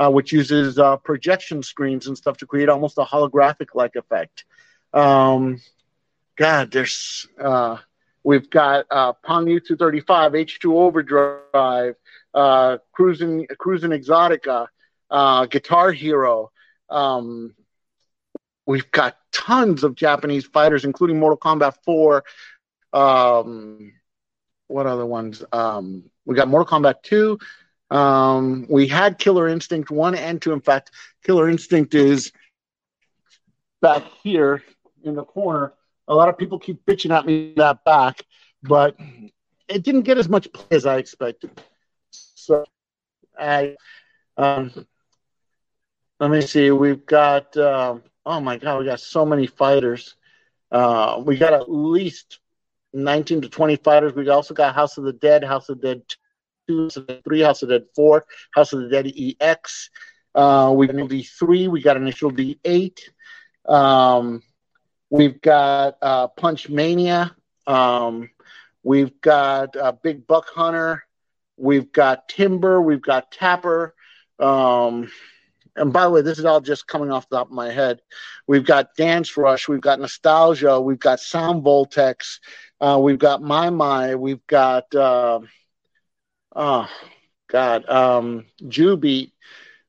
uh, 0.01 0.11
which 0.11 0.33
uses 0.33 0.79
uh, 0.79 0.97
projection 0.97 1.63
screens 1.63 2.07
and 2.07 2.17
stuff 2.17 2.39
to 2.39 2.47
create 2.47 2.71
almost 2.71 2.97
a 2.97 3.05
holographic 3.05 3.69
like 3.75 3.97
effect. 3.97 4.45
Um, 4.95 5.61
God, 6.37 6.71
there's 6.71 7.29
uh, 7.39 7.77
we've 8.25 8.49
got 8.49 8.87
uh, 8.91 9.13
Pong 9.13 9.45
U235, 9.45 10.03
H2 10.03 10.73
Overdrive, 10.73 11.97
uh, 12.33 12.79
Cruising 12.93 13.47
Cruis'n 13.59 13.95
Exotica, 13.95 14.69
uh, 15.11 15.45
Guitar 15.45 15.93
Hero. 15.93 16.51
Um, 16.89 17.55
we've 18.65 18.91
got 18.91 19.19
tons 19.33 19.85
of 19.85 19.97
Japanese 19.97 20.47
fighters, 20.47 20.87
including 20.87 21.19
Mortal 21.19 21.37
Kombat 21.37 21.75
4. 21.85 22.25
Um, 22.95 23.93
what 24.67 24.87
other 24.87 25.05
ones? 25.05 25.45
Um, 25.53 26.05
we 26.25 26.37
got 26.37 26.49
Mortal 26.49 26.81
Kombat 26.81 27.03
2, 27.03 27.39
um, 27.91 28.67
we 28.69 28.87
had 28.87 29.19
Killer 29.19 29.49
Instinct 29.49 29.91
1 29.91 30.15
and 30.15 30.41
2. 30.41 30.53
In 30.53 30.61
fact, 30.61 30.93
Killer 31.25 31.49
Instinct 31.49 31.95
is 31.95 32.33
back 33.81 34.05
here 34.23 34.63
in 35.03 35.15
the 35.15 35.25
corner. 35.25 35.75
A 36.09 36.15
lot 36.15 36.29
of 36.29 36.39
people 36.39 36.59
keep 36.59 36.85
bitching 36.87 37.17
at 37.17 37.27
me 37.27 37.53
that 37.57 37.85
back, 37.85 38.23
but 38.63 38.97
it 39.69 39.83
didn't 39.83 40.03
get 40.03 40.19
as 40.19 40.29
much 40.29 40.53
play 40.53 40.77
as 40.77 40.87
I 40.87 40.99
expected. 40.99 41.51
So 42.11 42.65
I, 43.39 43.77
um, 44.37 44.73
let 46.19 46.31
me 46.31 46.41
see. 46.43 46.71
We've 46.71 47.05
got, 47.07 47.57
uh, 47.57 47.97
oh 48.27 48.41
my 48.41 48.57
God, 48.57 48.81
we 48.81 48.85
got 48.85 49.01
so 49.01 49.25
many 49.25 49.47
fighters. 49.47 50.15
Uh, 50.71 51.23
we 51.25 51.37
got 51.37 51.55
at 51.55 51.71
least 51.71 52.39
19 52.93 53.43
to 53.43 53.49
20 53.49 53.77
fighters. 53.77 54.15
We 54.15 54.29
also 54.29 54.55
got 54.55 54.75
House 54.75 54.99
of 54.99 55.05
the 55.05 55.13
Dead, 55.13 55.43
House 55.43 55.69
of 55.69 55.81
the 55.81 55.95
Dead 55.95 56.03
two, 56.71 56.85
House 56.85 56.97
of 56.97 57.07
the 57.07 57.15
Dead 57.15 57.25
three, 57.25 57.41
House 57.41 57.63
of 57.63 57.69
Dead 57.69 57.85
four, 57.95 58.25
House 58.53 58.73
of 58.73 58.83
the 58.83 58.89
Dead 58.89 59.13
EX. 59.41 59.91
Uh, 60.35 60.73
we 60.75 60.87
got 60.87 60.97
an 60.97 61.07
D 61.07 61.23
three, 61.23 61.69
we 61.69 61.83
got 61.83 61.97
initial 61.97 62.31
D 62.31 62.59
eight. 62.65 63.11
Um, 63.67 64.43
we've 65.11 65.41
got 65.41 65.97
uh, 66.01 66.29
Punch 66.29 66.69
Mania. 66.69 67.35
Um, 67.67 68.31
we've 68.83 69.21
got 69.21 69.77
uh, 69.77 69.93
Big 69.93 70.27
Buck 70.27 70.49
Hunter. 70.49 71.05
We've 71.57 71.93
got 71.93 72.29
Timber. 72.29 72.81
We've 72.81 73.03
got 73.03 73.33
Tapper. 73.33 73.95
Um, 74.39 75.11
and 75.77 75.93
by 75.93 76.05
the 76.05 76.11
way, 76.11 76.23
this 76.23 76.39
is 76.39 76.45
all 76.45 76.61
just 76.61 76.87
coming 76.87 77.11
off 77.11 77.29
the 77.29 77.37
top 77.37 77.49
of 77.49 77.53
my 77.53 77.71
head. 77.71 78.01
We've 78.47 78.65
got 78.65 78.95
Dance 78.97 79.37
Rush. 79.37 79.69
We've 79.69 79.81
got 79.81 80.01
Nostalgia. 80.01 80.81
We've 80.81 80.99
got 80.99 81.21
Sound 81.21 81.65
Voltex. 81.65 82.39
Uh, 82.81 82.99
we've 83.01 83.19
got 83.19 83.43
maimai. 83.43 84.19
We've 84.19 84.45
got 84.47 84.93
uh, 84.95 85.41
oh 86.55 86.89
God, 87.49 87.89
um, 87.89 88.47
Jubeat. 88.63 89.33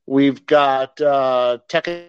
We've 0.06 0.44
got 0.46 1.00
uh, 1.00 1.58
Tekken 1.68 2.08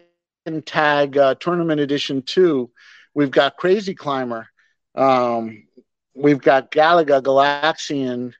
Tag 0.65 1.17
uh, 1.17 1.36
Tournament 1.36 1.79
Edition 1.79 2.22
two. 2.22 2.72
We've 3.13 3.31
got 3.31 3.57
Crazy 3.57 3.93
Climber. 3.93 4.48
Um, 4.95 5.67
we've 6.15 6.41
got 6.41 6.72
Galaga, 6.72 7.22
Galaxian, 7.22 8.33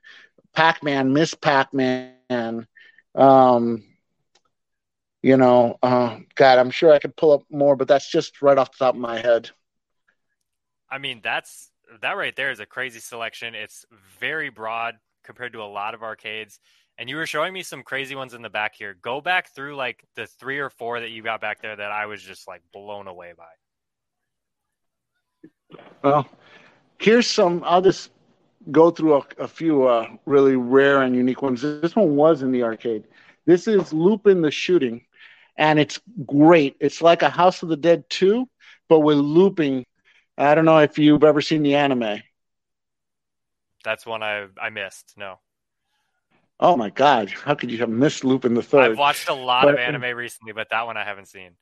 Pac 0.54 0.82
Man, 0.82 1.12
Miss 1.12 1.34
Pac 1.34 1.72
Man. 1.72 2.66
Um, 3.14 3.84
you 5.22 5.36
know, 5.36 5.78
uh, 5.82 6.18
God, 6.34 6.58
I'm 6.58 6.70
sure 6.70 6.92
I 6.92 6.98
could 6.98 7.16
pull 7.16 7.32
up 7.32 7.44
more, 7.50 7.76
but 7.76 7.88
that's 7.88 8.10
just 8.10 8.42
right 8.42 8.58
off 8.58 8.72
the 8.72 8.84
top 8.84 8.94
of 8.94 9.00
my 9.00 9.18
head. 9.18 9.50
I 10.90 10.98
mean, 10.98 11.20
that's 11.22 11.70
that 12.02 12.16
right 12.16 12.34
there 12.36 12.50
is 12.50 12.60
a 12.60 12.66
crazy 12.66 13.00
selection. 13.00 13.54
It's 13.54 13.86
very 14.18 14.50
broad 14.50 14.96
compared 15.24 15.52
to 15.54 15.62
a 15.62 15.64
lot 15.64 15.94
of 15.94 16.02
arcades. 16.02 16.60
And 16.96 17.08
you 17.08 17.16
were 17.16 17.26
showing 17.26 17.52
me 17.52 17.62
some 17.62 17.82
crazy 17.82 18.14
ones 18.14 18.34
in 18.34 18.42
the 18.42 18.50
back 18.50 18.74
here. 18.76 18.96
Go 19.02 19.20
back 19.20 19.52
through 19.52 19.74
like 19.74 20.04
the 20.14 20.26
three 20.26 20.60
or 20.60 20.70
four 20.70 21.00
that 21.00 21.10
you 21.10 21.22
got 21.22 21.40
back 21.40 21.60
there 21.60 21.74
that 21.74 21.90
I 21.90 22.06
was 22.06 22.22
just 22.22 22.46
like 22.46 22.62
blown 22.72 23.08
away 23.08 23.32
by. 23.36 23.48
Well, 26.02 26.28
here's 26.98 27.26
some. 27.26 27.62
I'll 27.64 27.82
just 27.82 28.10
go 28.70 28.90
through 28.90 29.16
a, 29.16 29.26
a 29.38 29.48
few 29.48 29.88
uh, 29.88 30.08
really 30.24 30.56
rare 30.56 31.02
and 31.02 31.16
unique 31.16 31.42
ones. 31.42 31.62
This 31.62 31.96
one 31.96 32.14
was 32.14 32.42
in 32.42 32.52
the 32.52 32.62
arcade. 32.62 33.04
This 33.46 33.66
is 33.66 33.92
Lupin 33.92 34.40
the 34.40 34.50
Shooting, 34.50 35.04
and 35.56 35.78
it's 35.78 36.00
great. 36.24 36.76
It's 36.80 37.02
like 37.02 37.22
a 37.22 37.28
House 37.28 37.62
of 37.62 37.68
the 37.68 37.76
Dead 37.76 38.04
2, 38.10 38.48
but 38.88 39.00
with 39.00 39.18
Lupin. 39.18 39.84
I 40.36 40.56
don't 40.56 40.64
know 40.64 40.78
if 40.78 40.98
you've 40.98 41.22
ever 41.22 41.40
seen 41.40 41.62
the 41.62 41.76
anime. 41.76 42.20
That's 43.84 44.04
one 44.06 44.22
I 44.22 44.46
I 44.60 44.70
missed. 44.70 45.14
No. 45.16 45.38
Oh 46.58 46.76
my 46.76 46.90
god! 46.90 47.30
How 47.30 47.54
could 47.54 47.70
you 47.70 47.78
have 47.78 47.90
missed 47.90 48.24
Lupin 48.24 48.54
the 48.54 48.62
Third? 48.62 48.92
I've 48.92 48.98
watched 48.98 49.28
a 49.28 49.34
lot 49.34 49.64
but, 49.64 49.74
of 49.74 49.80
anime 49.80 50.16
recently, 50.16 50.52
but 50.52 50.68
that 50.70 50.86
one 50.86 50.96
I 50.96 51.04
haven't 51.04 51.26
seen. 51.26 51.52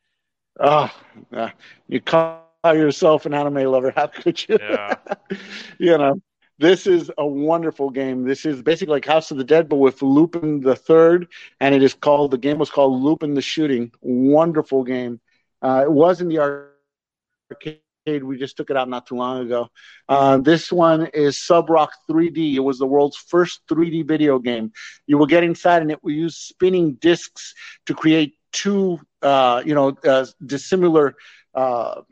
Oh, 0.60 0.90
uh, 1.32 1.50
you 1.88 2.00
call 2.00 2.44
yourself 2.64 3.26
an 3.26 3.34
anime 3.34 3.64
lover? 3.70 3.92
How 3.94 4.06
could 4.06 4.46
you? 4.48 4.58
Yeah. 4.60 4.94
you 5.78 5.96
know, 5.96 6.20
this 6.58 6.86
is 6.86 7.10
a 7.16 7.26
wonderful 7.26 7.90
game. 7.90 8.24
This 8.24 8.44
is 8.44 8.62
basically 8.62 8.92
like 8.92 9.06
House 9.06 9.30
of 9.30 9.38
the 9.38 9.44
Dead, 9.44 9.68
but 9.68 9.76
with 9.76 10.02
Lupin 10.02 10.60
the 10.60 10.76
Third, 10.76 11.28
and 11.60 11.74
it 11.74 11.82
is 11.82 11.94
called. 11.94 12.30
The 12.30 12.38
game 12.38 12.58
was 12.58 12.70
called 12.70 13.02
Lupin 13.02 13.34
the 13.34 13.42
Shooting. 13.42 13.92
Wonderful 14.02 14.84
game. 14.84 15.20
Uh, 15.62 15.82
it 15.84 15.92
was 15.92 16.20
in 16.20 16.28
the 16.28 16.38
arcade 16.38 17.80
we 18.06 18.36
just 18.36 18.56
took 18.56 18.70
it 18.70 18.76
out 18.76 18.88
not 18.88 19.06
too 19.06 19.14
long 19.14 19.46
ago. 19.46 19.68
Uh, 20.08 20.38
this 20.38 20.72
one 20.72 21.06
is 21.14 21.38
Sub 21.38 21.70
Rock 21.70 21.92
3D. 22.10 22.54
It 22.54 22.60
was 22.60 22.78
the 22.78 22.86
world's 22.86 23.16
first 23.16 23.60
3D 23.70 24.06
video 24.06 24.38
game. 24.38 24.72
You 25.06 25.18
will 25.18 25.26
get 25.26 25.44
inside, 25.44 25.82
and 25.82 25.90
it 25.90 26.02
will 26.02 26.12
use 26.12 26.36
spinning 26.36 26.94
discs 26.94 27.54
to 27.86 27.94
create 27.94 28.34
two, 28.52 28.98
uh, 29.22 29.62
you 29.64 29.74
know, 29.74 29.96
uh, 30.04 30.26
dissimilar 30.44 31.14
uh, 31.54 32.02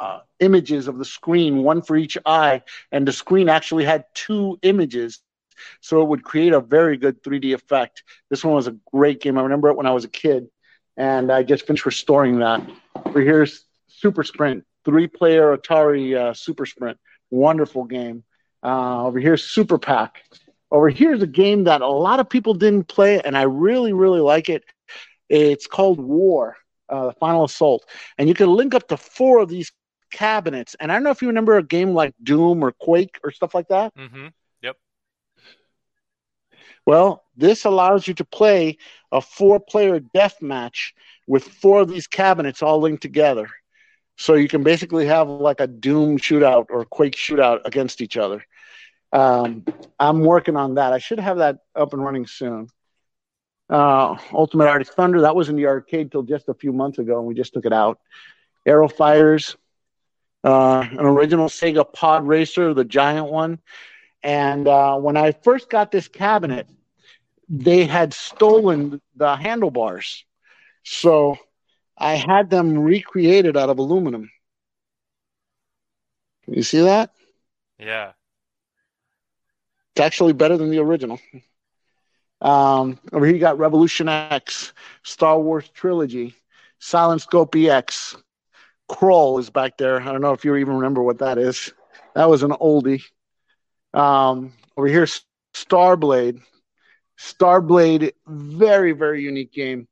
uh, 0.00 0.20
images 0.40 0.88
of 0.88 0.98
the 0.98 1.04
screen, 1.04 1.62
one 1.62 1.80
for 1.80 1.96
each 1.96 2.18
eye, 2.26 2.62
and 2.90 3.06
the 3.06 3.12
screen 3.12 3.48
actually 3.48 3.84
had 3.84 4.04
two 4.14 4.58
images. 4.62 5.20
So 5.80 6.02
it 6.02 6.08
would 6.08 6.24
create 6.24 6.52
a 6.52 6.60
very 6.60 6.96
good 6.96 7.22
3D 7.22 7.54
effect. 7.54 8.02
This 8.30 8.44
one 8.44 8.54
was 8.54 8.66
a 8.66 8.76
great 8.92 9.20
game. 9.20 9.38
I 9.38 9.42
remember 9.42 9.68
it 9.68 9.76
when 9.76 9.86
I 9.86 9.92
was 9.92 10.04
a 10.04 10.08
kid, 10.08 10.48
and 10.96 11.30
I 11.30 11.44
just 11.44 11.66
finished 11.66 11.86
restoring 11.86 12.40
that. 12.40 12.68
Over 13.06 13.20
here's 13.20 13.64
Super 13.88 14.22
Sprint, 14.22 14.64
three 14.84 15.06
player 15.06 15.56
Atari 15.56 16.16
uh, 16.16 16.34
Super 16.34 16.66
Sprint. 16.66 16.98
Wonderful 17.30 17.84
game. 17.84 18.24
Uh, 18.62 19.06
over 19.06 19.18
here's 19.18 19.44
Super 19.44 19.78
Pac. 19.78 20.22
Over 20.70 20.88
here's 20.90 21.22
a 21.22 21.26
game 21.26 21.64
that 21.64 21.80
a 21.80 21.88
lot 21.88 22.20
of 22.20 22.28
people 22.28 22.54
didn't 22.54 22.88
play, 22.88 23.20
and 23.20 23.36
I 23.36 23.42
really, 23.42 23.92
really 23.92 24.20
like 24.20 24.48
it. 24.48 24.64
It's 25.28 25.66
called 25.66 26.00
War, 26.00 26.56
uh, 26.88 27.12
Final 27.20 27.44
Assault, 27.44 27.86
and 28.16 28.28
you 28.28 28.34
can 28.34 28.48
link 28.48 28.74
up 28.74 28.88
to 28.88 28.96
four 28.96 29.40
of 29.40 29.48
these 29.48 29.72
cabinets. 30.10 30.74
And 30.80 30.90
I 30.90 30.94
don't 30.96 31.04
know 31.04 31.10
if 31.10 31.22
you 31.22 31.28
remember 31.28 31.56
a 31.56 31.62
game 31.62 31.94
like 31.94 32.14
Doom 32.22 32.62
or 32.62 32.72
Quake 32.72 33.18
or 33.22 33.30
stuff 33.30 33.54
like 33.54 33.68
that. 33.68 33.94
Mm-hmm. 33.94 34.28
Yep. 34.62 34.76
Well, 36.86 37.24
this 37.36 37.64
allows 37.64 38.08
you 38.08 38.14
to 38.14 38.24
play 38.24 38.78
a 39.12 39.20
four-player 39.20 40.00
death 40.00 40.40
match 40.40 40.94
with 41.26 41.44
four 41.44 41.80
of 41.80 41.88
these 41.88 42.06
cabinets 42.06 42.62
all 42.62 42.80
linked 42.80 43.02
together. 43.02 43.48
So 44.18 44.34
you 44.34 44.48
can 44.48 44.64
basically 44.64 45.06
have 45.06 45.28
like 45.28 45.60
a 45.60 45.68
Doom 45.68 46.18
shootout 46.18 46.66
or 46.70 46.84
Quake 46.84 47.14
shootout 47.14 47.60
against 47.64 48.00
each 48.00 48.16
other. 48.16 48.44
Um, 49.12 49.64
I'm 49.98 50.20
working 50.20 50.56
on 50.56 50.74
that. 50.74 50.92
I 50.92 50.98
should 50.98 51.20
have 51.20 51.38
that 51.38 51.60
up 51.74 51.92
and 51.92 52.04
running 52.04 52.26
soon. 52.26 52.68
Uh, 53.70 54.16
Ultimate 54.32 54.66
Arctic 54.66 54.92
Thunder, 54.92 55.20
that 55.20 55.36
was 55.36 55.48
in 55.48 55.56
the 55.56 55.66
arcade 55.66 56.10
till 56.10 56.24
just 56.24 56.48
a 56.48 56.54
few 56.54 56.72
months 56.72 56.98
ago, 56.98 57.18
and 57.18 57.26
we 57.26 57.34
just 57.34 57.54
took 57.54 57.64
it 57.64 57.72
out. 57.72 58.00
Arrow 58.66 58.88
Fires, 58.88 59.56
uh, 60.42 60.84
an 60.90 61.06
original 61.06 61.48
Sega 61.48 61.90
Pod 61.90 62.26
Racer, 62.26 62.74
the 62.74 62.84
giant 62.84 63.28
one. 63.28 63.60
And 64.22 64.66
uh, 64.66 64.96
when 64.96 65.16
I 65.16 65.30
first 65.30 65.70
got 65.70 65.92
this 65.92 66.08
cabinet, 66.08 66.68
they 67.48 67.84
had 67.84 68.12
stolen 68.12 69.00
the 69.14 69.36
handlebars. 69.36 70.24
So 70.82 71.38
I 71.98 72.14
had 72.14 72.48
them 72.48 72.78
recreated 72.78 73.56
out 73.56 73.70
of 73.70 73.78
aluminum. 73.78 74.30
Can 76.44 76.54
you 76.54 76.62
see 76.62 76.82
that? 76.82 77.10
Yeah. 77.78 78.12
It's 79.92 80.00
actually 80.00 80.32
better 80.32 80.56
than 80.56 80.70
the 80.70 80.78
original. 80.78 81.18
Um, 82.40 83.00
over 83.12 83.26
here 83.26 83.34
you 83.34 83.40
got 83.40 83.58
Revolution 83.58 84.08
X, 84.08 84.72
Star 85.02 85.40
Wars 85.40 85.68
Trilogy, 85.74 86.34
Silent 86.78 87.20
Scope 87.20 87.56
EX, 87.56 88.16
Krull 88.88 89.38
is 89.38 89.50
back 89.50 89.76
there. 89.76 90.00
I 90.00 90.04
don't 90.04 90.20
know 90.20 90.32
if 90.32 90.44
you 90.44 90.54
even 90.56 90.76
remember 90.76 91.02
what 91.02 91.18
that 91.18 91.36
is. 91.36 91.72
That 92.14 92.30
was 92.30 92.42
an 92.42 92.52
oldie. 92.52 93.02
Um, 93.92 94.52
over 94.76 94.86
here, 94.86 95.06
Starblade. 95.54 96.40
Starblade, 97.18 98.12
very, 98.26 98.92
very 98.92 99.22
unique 99.22 99.52
game. 99.52 99.88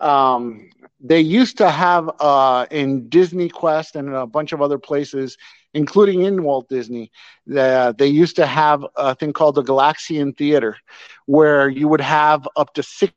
Um, 0.00 0.70
they 1.00 1.20
used 1.20 1.58
to 1.58 1.70
have 1.70 2.10
uh, 2.20 2.66
in 2.70 3.08
Disney 3.08 3.48
Quest 3.48 3.96
and 3.96 4.14
a 4.14 4.26
bunch 4.26 4.52
of 4.52 4.60
other 4.62 4.78
places, 4.78 5.36
including 5.74 6.22
in 6.22 6.42
Walt 6.42 6.68
Disney, 6.68 7.10
the, 7.46 7.94
they 7.96 8.06
used 8.06 8.36
to 8.36 8.46
have 8.46 8.84
a 8.96 9.14
thing 9.14 9.32
called 9.32 9.54
the 9.54 9.62
Galaxian 9.62 10.36
Theater, 10.36 10.76
where 11.26 11.68
you 11.68 11.88
would 11.88 12.00
have 12.00 12.48
up 12.56 12.74
to 12.74 12.82
six 12.82 13.14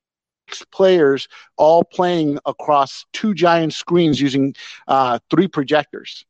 players 0.71 1.27
all 1.57 1.83
playing 1.83 2.39
across 2.45 3.05
two 3.13 3.33
giant 3.33 3.73
screens 3.73 4.19
using 4.21 4.55
uh, 4.87 5.19
three 5.29 5.47
projectors. 5.47 6.25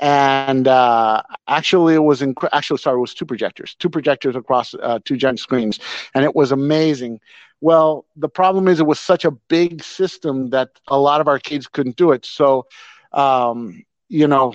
And 0.00 0.68
uh, 0.68 1.22
actually, 1.48 1.94
it 1.94 1.98
was 1.98 2.20
inc- 2.20 2.48
actually 2.52 2.78
sorry, 2.78 2.96
it 2.96 3.00
was 3.00 3.14
two 3.14 3.26
projectors, 3.26 3.74
two 3.78 3.90
projectors 3.90 4.36
across 4.36 4.74
uh, 4.74 4.98
two 5.04 5.16
giant 5.16 5.40
screens, 5.40 5.80
and 6.14 6.24
it 6.24 6.34
was 6.34 6.52
amazing. 6.52 7.20
Well, 7.60 8.06
the 8.16 8.28
problem 8.28 8.68
is 8.68 8.78
it 8.78 8.86
was 8.86 9.00
such 9.00 9.24
a 9.24 9.32
big 9.32 9.82
system 9.82 10.50
that 10.50 10.70
a 10.86 10.98
lot 10.98 11.20
of 11.20 11.28
arcades 11.28 11.66
couldn't 11.66 11.96
do 11.96 12.12
it. 12.12 12.24
So, 12.24 12.66
um, 13.12 13.84
you 14.08 14.28
know, 14.28 14.54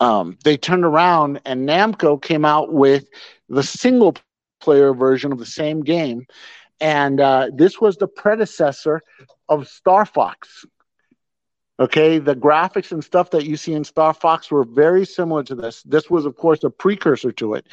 um, 0.00 0.38
they 0.44 0.56
turned 0.56 0.84
around 0.84 1.40
and 1.44 1.68
Namco 1.68 2.20
came 2.20 2.44
out 2.44 2.72
with 2.72 3.08
the 3.48 3.62
single 3.62 4.16
player 4.60 4.94
version 4.94 5.32
of 5.32 5.38
the 5.38 5.46
same 5.46 5.82
game. 5.82 6.26
And 6.80 7.20
uh, 7.20 7.50
this 7.54 7.80
was 7.80 7.96
the 7.96 8.08
predecessor 8.08 9.00
of 9.48 9.68
Star 9.68 10.04
Fox. 10.06 10.64
Okay, 11.80 12.18
the 12.18 12.36
graphics 12.36 12.92
and 12.92 13.02
stuff 13.02 13.30
that 13.30 13.44
you 13.44 13.56
see 13.56 13.72
in 13.72 13.82
Star 13.82 14.14
Fox 14.14 14.50
were 14.50 14.64
very 14.64 15.04
similar 15.04 15.42
to 15.44 15.54
this. 15.56 15.82
This 15.82 16.08
was, 16.08 16.24
of 16.24 16.36
course, 16.36 16.62
a 16.62 16.70
precursor 16.70 17.32
to 17.32 17.54
it. 17.54 17.66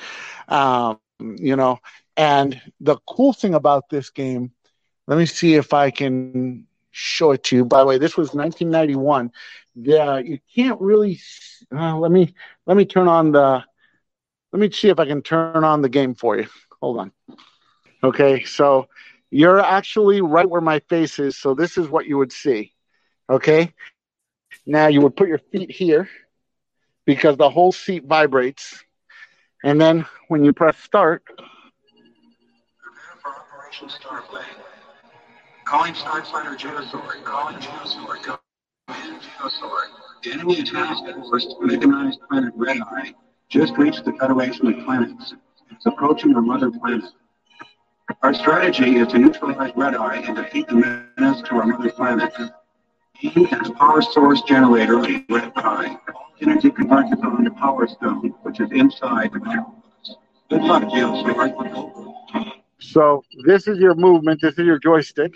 Um, 0.47 0.99
you 1.21 1.55
know, 1.55 1.79
and 2.17 2.59
the 2.79 2.97
cool 3.07 3.33
thing 3.33 3.53
about 3.53 3.89
this 3.89 4.09
game, 4.09 4.51
let 5.07 5.17
me 5.17 5.25
see 5.25 5.55
if 5.55 5.73
I 5.73 5.91
can 5.91 6.49
show 6.75 7.31
it 7.31 7.43
to 7.45 7.55
you. 7.57 7.65
By 7.65 7.79
the 7.79 7.85
way, 7.85 7.97
this 7.97 8.17
was 8.17 8.33
1991. 8.33 9.31
Yeah, 9.75 10.17
you 10.17 10.39
can't 10.55 10.79
really. 10.81 11.19
Uh, 11.75 11.97
let 11.97 12.11
me 12.11 12.33
let 12.65 12.77
me 12.77 12.85
turn 12.85 13.07
on 13.07 13.31
the. 13.31 13.63
Let 14.51 14.59
me 14.59 14.69
see 14.71 14.89
if 14.89 14.99
I 14.99 15.05
can 15.05 15.21
turn 15.21 15.49
on 15.49 15.67
the 15.81 15.89
game 15.89 15.99
for 15.99 16.21
you. 16.23 16.31
Hold 16.65 16.81
on. 16.83 16.97
Okay, 18.03 18.43
so 18.43 18.87
you're 19.29 19.59
actually 19.59 20.21
right 20.21 20.49
where 20.49 20.61
my 20.61 20.79
face 20.79 21.19
is. 21.19 21.37
So 21.37 21.53
this 21.53 21.77
is 21.77 21.87
what 21.87 22.05
you 22.05 22.17
would 22.17 22.31
see. 22.31 22.73
Okay, 23.29 23.73
now 24.65 24.87
you 24.87 25.01
would 25.01 25.15
put 25.15 25.27
your 25.27 25.37
feet 25.37 25.71
here 25.71 26.09
because 27.05 27.37
the 27.37 27.49
whole 27.49 27.71
seat 27.71 28.05
vibrates, 28.05 28.83
and 29.63 29.79
then 29.79 30.05
when 30.27 30.43
you 30.43 30.53
press 30.53 30.77
start. 30.77 31.23
Calling 35.65 35.93
Starfighter 35.93 36.57
GeoSword. 36.57 37.23
Calling 37.23 37.55
GeoSword. 37.57 38.37
In, 38.89 39.19
GeoSword. 39.19 40.01
Enemy 40.25 40.63
task 40.63 41.03
force, 41.15 41.47
mechanized 41.61 42.19
planet 42.29 42.53
Red 42.55 42.81
Eye, 42.81 43.13
just 43.49 43.75
reached 43.77 44.05
the 44.05 44.13
Federation 44.13 44.67
of 44.67 44.85
Planets. 44.85 45.33
It's 45.71 45.85
approaching 45.85 46.35
our 46.35 46.41
mother 46.41 46.69
planet. 46.69 47.05
Our 48.21 48.33
strategy 48.33 48.97
is 48.97 49.07
to 49.09 49.17
neutralize 49.17 49.71
Red 49.75 49.95
Eye 49.95 50.17
and 50.17 50.35
defeat 50.35 50.67
the 50.67 50.75
menace 51.17 51.41
to 51.43 51.55
our 51.55 51.65
mother 51.65 51.89
planet. 51.89 52.33
Aim 53.23 53.47
at 53.51 53.63
the 53.63 53.73
power 53.77 54.01
source 54.01 54.41
generator 54.43 54.99
of 54.99 55.05
Red 55.29 55.51
Eye. 55.55 55.97
Energy 56.41 56.71
converted 56.71 57.19
on 57.23 57.43
the 57.43 57.51
Power 57.51 57.87
Stone, 57.87 58.33
which 58.41 58.59
is 58.59 58.71
inside 58.71 59.31
the 59.31 59.39
Necropolis. 59.39 60.15
Good 60.49 60.63
luck, 60.63 60.83
GeoSword. 60.83 62.13
So 62.79 63.23
this 63.45 63.67
is 63.67 63.77
your 63.77 63.93
movement. 63.93 64.41
This 64.41 64.57
is 64.57 64.65
your 64.65 64.79
joystick. 64.79 65.33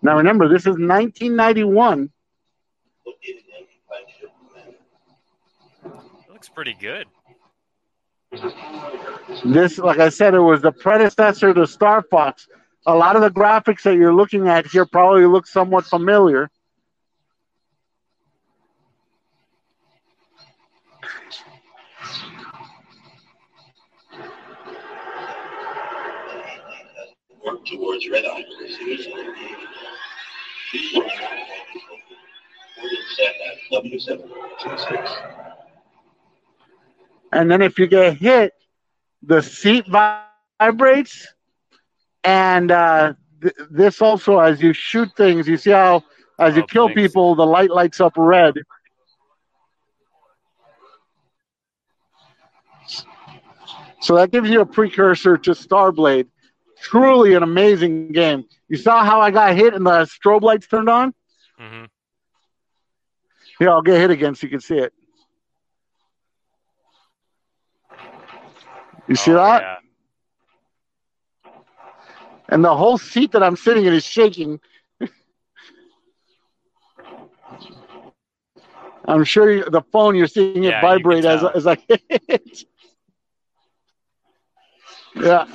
Now 0.00 0.16
remember, 0.16 0.48
this 0.48 0.62
is 0.62 0.78
1991. 0.78 2.10
It 3.06 3.12
looks 6.30 6.48
pretty 6.48 6.74
good. 6.80 7.06
This, 9.44 9.78
like 9.78 9.98
I 9.98 10.08
said, 10.08 10.34
it 10.34 10.40
was 10.40 10.62
the 10.62 10.72
predecessor 10.72 11.52
to 11.54 11.66
Star 11.66 12.02
Fox. 12.02 12.48
A 12.86 12.94
lot 12.94 13.16
of 13.16 13.22
the 13.22 13.30
graphics 13.30 13.82
that 13.82 13.96
you're 13.96 14.14
looking 14.14 14.48
at 14.48 14.66
here 14.66 14.86
probably 14.86 15.26
look 15.26 15.46
somewhat 15.46 15.84
familiar. 15.84 16.50
Work 27.48 27.64
towards 27.66 28.08
Red 28.10 28.24
Eye. 28.26 28.44
Set 33.16 33.34
at 33.48 33.58
W726. 33.72 35.10
And 37.32 37.50
then 37.50 37.62
if 37.62 37.78
you 37.78 37.86
get 37.86 38.14
hit, 38.16 38.52
the 39.22 39.42
seat 39.42 39.86
vibrates. 39.88 40.88
And 42.24 42.70
uh, 42.70 43.12
th- 43.42 43.54
this 43.70 44.00
also, 44.02 44.38
as 44.38 44.62
you 44.62 44.72
shoot 44.72 45.08
things, 45.16 45.46
you 45.48 45.56
see 45.56 45.70
how 45.70 46.02
as 46.38 46.56
you 46.56 46.62
Oh, 46.62 46.64
kill 46.64 46.74
thanks. 46.84 46.90
people, 46.90 47.34
the 47.34 47.46
light 47.46 47.70
lights 47.70 48.00
up 48.00 48.12
red. 48.16 48.54
So 54.00 54.16
that 54.16 54.30
gives 54.30 54.50
you 54.50 54.60
a 54.60 54.66
precursor 54.66 55.36
to 55.38 55.50
Starblade. 55.52 56.28
Truly 56.80 57.34
an 57.34 57.42
amazing 57.42 58.12
game. 58.12 58.44
You 58.68 58.76
saw 58.76 59.04
how 59.04 59.20
I 59.20 59.30
got 59.30 59.54
hit 59.56 59.74
and 59.74 59.86
the 59.86 59.90
strobe 60.06 60.42
lights 60.42 60.66
turned 60.66 60.88
on? 60.88 61.12
hmm 61.58 61.84
Here, 63.58 63.70
I'll 63.70 63.82
get 63.82 63.98
hit 63.98 64.10
again 64.10 64.34
so 64.34 64.44
you 64.46 64.50
can 64.50 64.60
see 64.60 64.78
it. 64.78 64.92
You 69.08 69.16
see 69.16 69.32
that? 69.32 69.40
Oh, 69.40 69.58
Yeah. 69.60 69.76
And 72.50 72.64
the 72.64 72.74
whole 72.74 72.96
seat 72.98 73.32
that 73.32 73.42
I'm 73.42 73.56
sitting 73.56 73.84
in 73.84 73.92
is 73.92 74.04
shaking. 74.04 74.60
I'm 79.06 79.24
sure 79.24 79.50
you, 79.52 79.64
the 79.64 79.82
phone 79.82 80.14
you're 80.16 80.26
seeing 80.26 80.64
it 80.64 80.70
Yeah, 80.70 80.80
vibrate 80.80 81.24
as 81.24 81.44
as 81.44 81.66
I 81.66 81.76
hit. 81.76 82.64
yeah. 85.16 85.46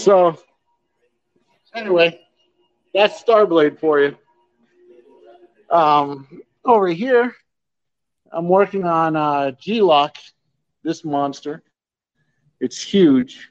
So 0.00 0.38
anyway, 1.74 2.18
that's 2.94 3.22
Starblade 3.22 3.78
for 3.78 4.00
you. 4.00 4.16
Um, 5.68 6.26
over 6.64 6.88
here, 6.88 7.34
I'm 8.32 8.48
working 8.48 8.84
on 8.84 9.14
uh, 9.14 9.50
G-LOC, 9.50 10.16
this 10.82 11.04
monster. 11.04 11.62
It's 12.60 12.82
huge, 12.82 13.50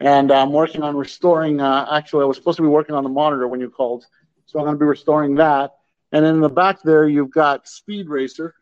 and 0.00 0.32
I'm 0.32 0.50
working 0.50 0.82
on 0.82 0.96
restoring. 0.96 1.60
Uh, 1.60 1.86
actually, 1.92 2.22
I 2.22 2.26
was 2.26 2.38
supposed 2.38 2.56
to 2.56 2.62
be 2.62 2.68
working 2.68 2.94
on 2.94 3.04
the 3.04 3.10
monitor 3.10 3.46
when 3.46 3.60
you 3.60 3.68
called, 3.68 4.06
so 4.46 4.58
I'm 4.58 4.64
going 4.64 4.76
to 4.76 4.80
be 4.80 4.86
restoring 4.86 5.34
that. 5.34 5.72
And 6.10 6.24
in 6.24 6.40
the 6.40 6.48
back 6.48 6.80
there, 6.82 7.06
you've 7.06 7.30
got 7.30 7.68
Speed 7.68 8.08
Racer, 8.08 8.54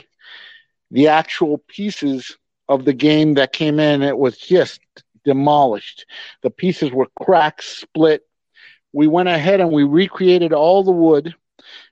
the 0.92 1.08
actual 1.08 1.58
pieces 1.68 2.38
of 2.68 2.86
the 2.86 2.94
game 2.94 3.36
that 3.36 3.54
came 3.54 3.80
in. 3.80 4.02
It 4.02 4.18
was 4.18 4.38
just 4.38 4.82
demolished. 5.24 6.06
The 6.42 6.50
pieces 6.50 6.92
were 6.92 7.08
cracked, 7.22 7.64
split. 7.64 8.24
We 8.92 9.08
went 9.08 9.30
ahead 9.30 9.60
and 9.60 9.72
we 9.72 9.84
recreated 9.84 10.54
all 10.54 10.84
the 10.84 10.92
wood, 10.92 11.34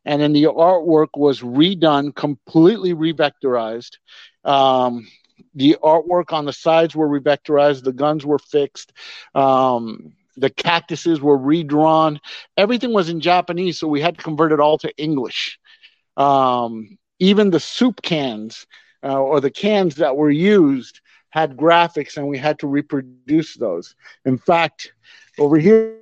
and 0.05 0.21
then 0.21 0.33
the 0.33 0.43
artwork 0.43 1.09
was 1.15 1.41
redone, 1.41 2.15
completely 2.15 2.93
revectorized. 2.93 3.97
Um, 4.43 5.07
the 5.55 5.77
artwork 5.83 6.31
on 6.33 6.45
the 6.45 6.53
sides 6.53 6.95
were 6.95 7.07
revectorized. 7.07 7.83
The 7.83 7.93
guns 7.93 8.25
were 8.25 8.39
fixed. 8.39 8.93
Um, 9.33 10.13
the 10.37 10.49
cactuses 10.49 11.19
were 11.21 11.37
redrawn. 11.37 12.19
Everything 12.57 12.93
was 12.93 13.09
in 13.09 13.19
Japanese, 13.19 13.79
so 13.79 13.87
we 13.87 14.01
had 14.01 14.17
to 14.17 14.23
convert 14.23 14.51
it 14.51 14.59
all 14.59 14.77
to 14.79 14.95
English. 14.97 15.59
Um, 16.17 16.97
even 17.19 17.49
the 17.49 17.59
soup 17.59 18.01
cans 18.01 18.65
uh, 19.03 19.19
or 19.19 19.39
the 19.39 19.51
cans 19.51 19.95
that 19.95 20.15
were 20.15 20.31
used 20.31 21.01
had 21.31 21.57
graphics, 21.57 22.17
and 22.17 22.27
we 22.27 22.37
had 22.37 22.59
to 22.59 22.67
reproduce 22.67 23.55
those. 23.55 23.95
In 24.25 24.37
fact, 24.37 24.93
over 25.39 25.57
here, 25.57 25.97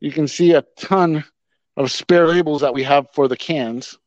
you 0.00 0.10
can 0.10 0.26
see 0.26 0.52
a 0.52 0.64
ton 0.78 1.24
of 1.76 1.92
spare 1.92 2.26
labels 2.26 2.62
that 2.62 2.74
we 2.74 2.82
have 2.84 3.06
for 3.12 3.28
the 3.28 3.36
cans. 3.36 3.98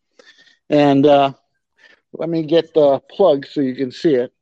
And 0.69 1.05
uh, 1.05 1.33
let 2.13 2.29
me 2.29 2.43
get 2.43 2.73
the 2.73 2.99
plug 3.11 3.45
so 3.45 3.61
you 3.61 3.75
can 3.75 3.91
see 3.91 4.15
it. 4.15 4.33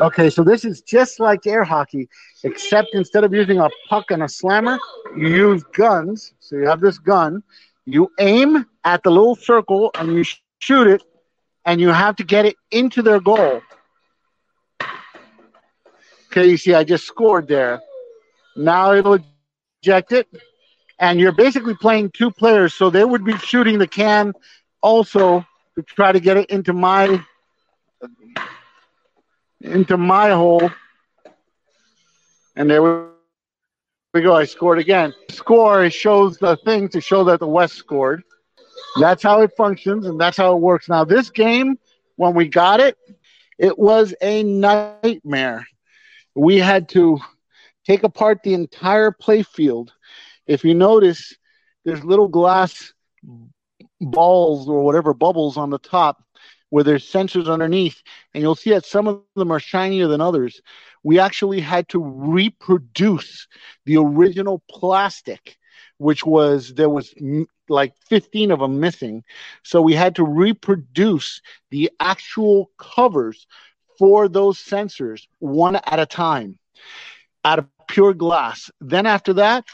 Okay, 0.00 0.28
so 0.28 0.44
this 0.44 0.64
is 0.64 0.82
just 0.82 1.20
like 1.20 1.46
air 1.46 1.64
hockey, 1.64 2.08
except 2.44 2.88
instead 2.92 3.24
of 3.24 3.32
using 3.32 3.58
a 3.58 3.70
puck 3.88 4.10
and 4.10 4.22
a 4.22 4.28
slammer, 4.28 4.78
you 5.16 5.28
use 5.28 5.64
guns. 5.72 6.34
So 6.40 6.56
you 6.56 6.66
have 6.66 6.80
this 6.80 6.98
gun, 6.98 7.42
you 7.86 8.10
aim 8.18 8.66
at 8.84 9.02
the 9.02 9.10
little 9.10 9.36
circle 9.36 9.90
and 9.94 10.12
you 10.12 10.22
sh- 10.22 10.42
shoot 10.58 10.86
it, 10.86 11.02
and 11.64 11.80
you 11.80 11.88
have 11.88 12.16
to 12.16 12.24
get 12.24 12.44
it 12.44 12.56
into 12.70 13.00
their 13.02 13.20
goal. 13.20 13.62
Okay, 16.36 16.50
you 16.50 16.58
see, 16.58 16.74
I 16.74 16.84
just 16.84 17.06
scored 17.06 17.48
there. 17.48 17.80
Now 18.56 18.92
it'll 18.92 19.18
eject 19.82 20.12
it, 20.12 20.28
and 20.98 21.18
you're 21.18 21.32
basically 21.32 21.74
playing 21.74 22.10
two 22.10 22.30
players, 22.30 22.74
so 22.74 22.90
they 22.90 23.06
would 23.06 23.24
be 23.24 23.38
shooting 23.38 23.78
the 23.78 23.86
can 23.86 24.34
also 24.82 25.46
to 25.76 25.82
try 25.82 26.12
to 26.12 26.20
get 26.20 26.36
it 26.36 26.50
into 26.50 26.74
my 26.74 27.24
into 29.62 29.96
my 29.96 30.28
hole. 30.28 30.70
And 32.54 32.68
there 32.68 32.82
we 32.82 34.20
go. 34.20 34.36
I 34.36 34.44
scored 34.44 34.78
again. 34.78 35.14
Score 35.30 35.88
shows 35.88 36.36
the 36.36 36.58
thing 36.66 36.90
to 36.90 37.00
show 37.00 37.24
that 37.24 37.40
the 37.40 37.48
West 37.48 37.76
scored. 37.76 38.22
That's 39.00 39.22
how 39.22 39.40
it 39.40 39.52
functions 39.56 40.04
and 40.04 40.20
that's 40.20 40.36
how 40.36 40.54
it 40.54 40.60
works. 40.60 40.90
Now, 40.90 41.02
this 41.02 41.30
game, 41.30 41.78
when 42.16 42.34
we 42.34 42.46
got 42.46 42.80
it, 42.80 42.98
it 43.58 43.78
was 43.78 44.14
a 44.20 44.42
nightmare. 44.42 45.66
We 46.36 46.58
had 46.58 46.88
to 46.90 47.18
take 47.86 48.04
apart 48.04 48.42
the 48.42 48.54
entire 48.54 49.10
play 49.10 49.42
field. 49.42 49.92
If 50.46 50.64
you 50.64 50.74
notice, 50.74 51.34
there's 51.84 52.04
little 52.04 52.28
glass 52.28 52.92
balls 54.00 54.68
or 54.68 54.82
whatever 54.82 55.14
bubbles 55.14 55.56
on 55.56 55.70
the 55.70 55.78
top 55.78 56.22
where 56.70 56.84
there's 56.84 57.10
sensors 57.10 57.48
underneath, 57.48 58.02
and 58.34 58.42
you'll 58.42 58.56
see 58.56 58.70
that 58.70 58.84
some 58.84 59.06
of 59.08 59.20
them 59.20 59.32
are 59.34 59.40
shinier 59.40 59.88
than 59.88 60.02
others. 60.02 60.60
We 60.84 60.98
actually 60.98 61.40
had 61.40 61.72
to 61.74 61.84
reproduce 61.86 63.46
the 63.84 63.96
original 63.96 64.62
plastic, 64.68 65.56
which 65.98 66.24
was 66.26 66.74
there 66.74 66.90
was 66.90 67.14
m- 67.20 67.46
like 67.68 67.94
15 68.08 68.50
of 68.50 68.60
them 68.60 68.80
missing. 68.80 69.24
So 69.62 69.80
we 69.80 69.94
had 69.94 70.16
to 70.16 70.24
reproduce 70.24 71.40
the 71.70 71.90
actual 72.00 72.70
covers 72.78 73.46
for 73.98 74.28
those 74.28 74.58
sensors 74.58 75.26
one 75.38 75.76
at 75.76 75.98
a 75.98 76.06
time 76.06 76.58
out 77.44 77.58
of 77.58 77.66
pure 77.88 78.14
glass. 78.14 78.70
Then 78.80 79.06
after 79.06 79.32
that, 79.34 79.64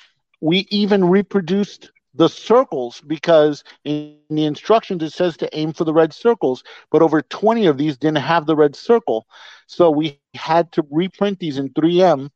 we 0.41 0.67
even 0.71 1.05
reproduced 1.05 1.91
the 2.15 2.29
circles 2.29 3.01
because 3.07 3.65
in 3.85 4.19
the 4.29 4.45
instructions 4.45 5.03
it 5.03 5.13
says 5.13 5.37
to 5.39 5.57
aim 5.57 5.73
for 5.73 5.85
the 5.85 5.95
red 5.95 6.13
circles, 6.13 6.63
but 6.91 7.01
over 7.01 7.23
20 7.23 7.67
of 7.67 7.79
these 7.79 7.97
didn't 7.97 8.19
have 8.19 8.45
the 8.45 8.57
red 8.57 8.77
circle. 8.77 9.27
So 9.67 9.91
we 9.91 10.21
had 10.35 10.71
to 10.73 10.87
reprint 10.91 11.39
these 11.39 11.59
in 11.59 11.71
3M 11.71 12.29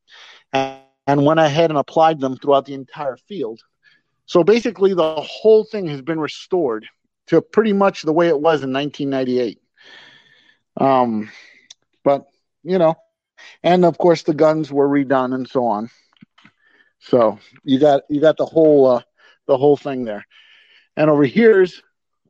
and, 0.52 0.80
and 1.06 1.26
went 1.26 1.40
ahead 1.40 1.70
and 1.70 1.78
applied 1.78 2.20
them 2.20 2.36
throughout 2.36 2.64
the 2.64 2.74
entire 2.74 3.16
field. 3.28 3.60
So 4.24 4.42
basically, 4.42 4.94
the 4.94 5.20
whole 5.20 5.64
thing 5.64 5.86
has 5.88 6.02
been 6.02 6.18
restored 6.18 6.86
to 7.28 7.40
pretty 7.40 7.72
much 7.72 8.02
the 8.02 8.12
way 8.12 8.28
it 8.28 8.40
was 8.40 8.62
in 8.62 8.72
1998. 8.72 9.60
Um, 10.78 11.30
but, 12.06 12.24
you 12.62 12.78
know, 12.78 12.94
and 13.64 13.84
of 13.84 13.98
course 13.98 14.22
the 14.22 14.32
guns 14.32 14.72
were 14.72 14.88
redone 14.88 15.34
and 15.34 15.48
so 15.48 15.66
on. 15.66 15.90
So 17.00 17.40
you 17.64 17.80
got 17.80 18.02
you 18.08 18.20
got 18.20 18.36
the 18.36 18.46
whole 18.46 18.86
uh, 18.86 19.02
the 19.46 19.58
whole 19.58 19.76
thing 19.76 20.04
there. 20.04 20.24
And 20.96 21.10
over 21.10 21.24
here's 21.24 21.82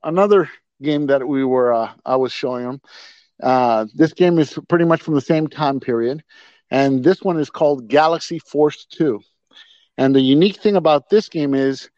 another 0.02 0.50
game 0.82 1.06
that 1.08 1.28
we 1.28 1.44
were 1.44 1.74
uh, 1.74 1.92
I 2.04 2.16
was 2.16 2.32
showing 2.32 2.64
them. 2.64 2.80
Uh, 3.42 3.84
this 3.94 4.14
game 4.14 4.38
is 4.38 4.58
pretty 4.66 4.86
much 4.86 5.02
from 5.02 5.14
the 5.14 5.20
same 5.20 5.46
time 5.46 5.78
period, 5.78 6.24
and 6.70 7.04
this 7.04 7.20
one 7.20 7.38
is 7.38 7.50
called 7.50 7.86
Galaxy 7.86 8.38
Force 8.38 8.86
Two. 8.86 9.20
And 9.98 10.14
the 10.14 10.22
unique 10.22 10.56
thing 10.56 10.76
about 10.76 11.10
this 11.10 11.28
game 11.28 11.54
is 11.54 11.90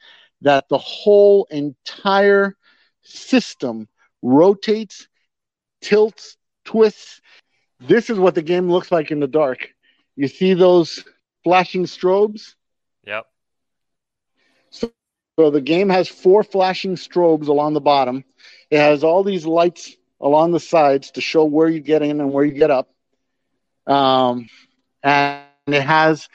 that 0.42 0.68
the 0.68 0.78
whole 0.78 1.46
entire 1.50 2.56
system 3.02 3.86
rotates, 4.20 5.06
tilts, 5.80 6.36
twists. 6.64 7.20
This 7.80 8.10
is 8.10 8.18
what 8.18 8.34
the 8.34 8.42
game 8.42 8.70
looks 8.70 8.90
like 8.90 9.10
in 9.10 9.20
the 9.20 9.26
dark. 9.26 9.72
You 10.16 10.28
see 10.28 10.54
those 10.54 11.04
flashing 11.44 11.84
strobes? 11.84 12.54
Yep. 13.06 13.26
So 14.70 14.90
the 15.50 15.60
game 15.60 15.88
has 15.88 16.08
four 16.08 16.42
flashing 16.42 16.96
strobes 16.96 17.46
along 17.46 17.74
the 17.74 17.80
bottom. 17.80 18.24
It 18.70 18.78
has 18.78 19.04
all 19.04 19.22
these 19.22 19.46
lights 19.46 19.96
along 20.20 20.50
the 20.52 20.60
sides 20.60 21.12
to 21.12 21.20
show 21.20 21.44
where 21.44 21.68
you 21.68 21.80
get 21.80 22.02
in 22.02 22.20
and 22.20 22.32
where 22.32 22.44
you 22.44 22.52
get 22.52 22.70
up. 22.70 22.88
Um, 23.86 24.48
and 25.02 25.44
it 25.68 25.82
has 25.82 26.28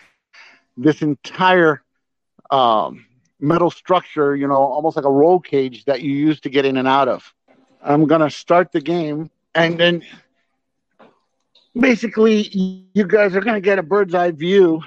this 0.78 1.02
entire 1.02 1.84
um, 2.50 3.06
metal 3.40 3.70
structure, 3.70 4.36
you 4.36 4.48
know, 4.48 4.56
almost 4.56 4.96
like 4.96 5.06
a 5.06 5.12
roll 5.12 5.40
cage 5.40 5.84
that 5.86 6.02
you 6.02 6.12
use 6.12 6.40
to 6.42 6.50
get 6.50 6.66
in 6.66 6.78
and 6.78 6.88
out 6.88 7.10
of. 7.10 7.34
I'm 7.82 8.06
gonna 8.08 8.30
start 8.30 8.72
the 8.72 8.80
game, 8.80 9.30
and 9.54 9.78
then 9.78 10.04
basically 11.80 12.88
you 12.94 13.06
guys 13.08 13.36
are 13.36 13.42
gonna 13.42 13.62
get 13.62 13.80
a 13.80 13.84
bird's 13.84 14.14
eye 14.14 14.32
view 14.32 14.82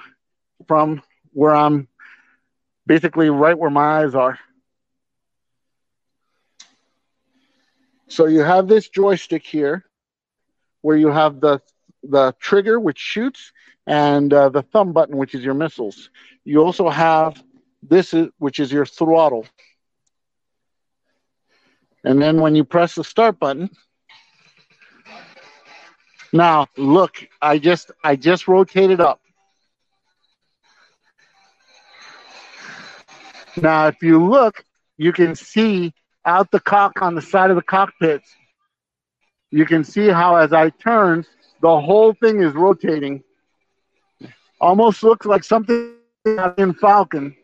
from 0.66 1.02
where 1.32 1.54
I'm 1.54 1.88
basically 2.86 3.30
right 3.30 3.58
where 3.58 3.70
my 3.70 4.02
eyes 4.02 4.14
are. 4.14 4.38
So 8.08 8.26
you 8.26 8.40
have 8.40 8.68
this 8.68 8.88
joystick 8.88 9.44
here 9.44 9.84
where 10.82 10.96
you 10.96 11.08
have 11.08 11.40
the 11.40 11.60
the 12.02 12.34
trigger 12.38 12.78
which 12.78 12.98
shoots 12.98 13.52
and 13.86 14.32
uh, 14.32 14.48
the 14.48 14.62
thumb 14.62 14.92
button 14.92 15.16
which 15.16 15.34
is 15.34 15.44
your 15.44 15.54
missiles. 15.54 16.10
You 16.44 16.62
also 16.64 16.88
have 16.88 17.42
this 17.82 18.14
is, 18.14 18.28
which 18.38 18.60
is 18.60 18.70
your 18.72 18.86
throttle. 18.86 19.46
And 22.04 22.22
then 22.22 22.40
when 22.40 22.54
you 22.54 22.64
press 22.64 22.94
the 22.94 23.02
start 23.02 23.40
button, 23.40 23.70
now 26.36 26.66
look, 26.76 27.26
I 27.40 27.58
just 27.58 27.90
I 28.04 28.16
just 28.16 28.48
rotated 28.48 29.00
up. 29.00 29.20
Now 33.56 33.86
if 33.86 34.02
you 34.02 34.24
look, 34.24 34.64
you 34.98 35.12
can 35.12 35.34
see 35.34 35.92
out 36.24 36.50
the 36.50 36.60
cock 36.60 37.00
on 37.00 37.14
the 37.14 37.22
side 37.22 37.50
of 37.50 37.56
the 37.56 37.62
cockpit. 37.62 38.22
You 39.50 39.64
can 39.64 39.84
see 39.84 40.08
how 40.08 40.36
as 40.36 40.52
I 40.52 40.70
turn, 40.70 41.24
the 41.62 41.80
whole 41.80 42.12
thing 42.14 42.42
is 42.42 42.52
rotating. 42.52 43.22
Almost 44.60 45.02
looks 45.02 45.26
like 45.26 45.44
something 45.44 45.94
in 46.58 46.74
Falcon. 46.74 47.36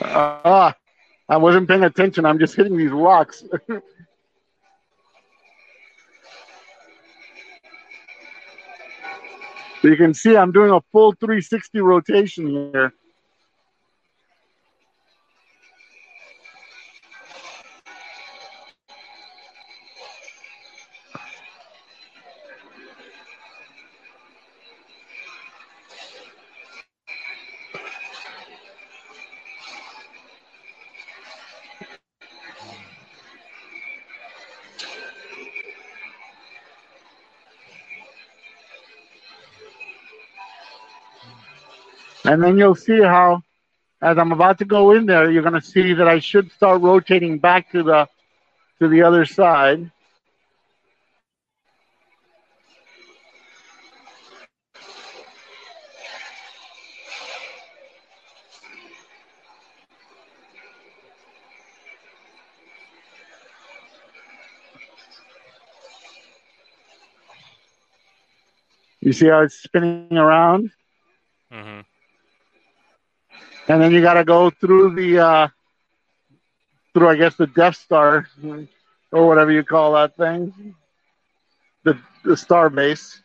Ah, 0.00 0.68
uh, 0.68 0.72
I 1.28 1.36
wasn't 1.38 1.68
paying 1.68 1.84
attention. 1.84 2.26
I'm 2.26 2.38
just 2.38 2.54
hitting 2.54 2.76
these 2.76 2.90
rocks. 2.90 3.44
you 9.82 9.96
can 9.96 10.14
see 10.14 10.36
I'm 10.36 10.52
doing 10.52 10.70
a 10.70 10.80
full 10.92 11.12
360 11.12 11.80
rotation 11.80 12.46
here. 12.46 12.92
And 42.24 42.42
then 42.42 42.56
you'll 42.56 42.74
see 42.74 43.02
how, 43.02 43.42
as 44.00 44.16
I'm 44.16 44.32
about 44.32 44.58
to 44.58 44.64
go 44.64 44.92
in 44.92 45.04
there, 45.04 45.30
you're 45.30 45.42
going 45.42 45.54
to 45.54 45.60
see 45.60 45.92
that 45.92 46.08
I 46.08 46.20
should 46.20 46.50
start 46.52 46.80
rotating 46.80 47.38
back 47.38 47.70
to 47.72 47.82
the 47.82 48.08
to 48.80 48.88
the 48.88 49.02
other 49.02 49.24
side. 49.24 49.90
You 69.00 69.12
see 69.12 69.28
how 69.28 69.42
it's 69.42 69.56
spinning 69.56 70.16
around? 70.16 70.70
Mm-hmm 71.52 71.80
and 73.68 73.80
then 73.80 73.92
you 73.92 74.02
got 74.02 74.14
to 74.14 74.24
go 74.24 74.50
through 74.50 74.94
the 74.94 75.18
uh, 75.18 75.48
through 76.92 77.08
I 77.08 77.16
guess 77.16 77.34
the 77.36 77.46
Death 77.46 77.76
Star 77.76 78.26
or 79.12 79.26
whatever 79.26 79.52
you 79.52 79.62
call 79.64 79.94
that 79.94 80.16
thing, 80.16 80.74
the 81.84 81.98
the 82.24 82.36
star 82.36 82.70
base. 82.70 83.20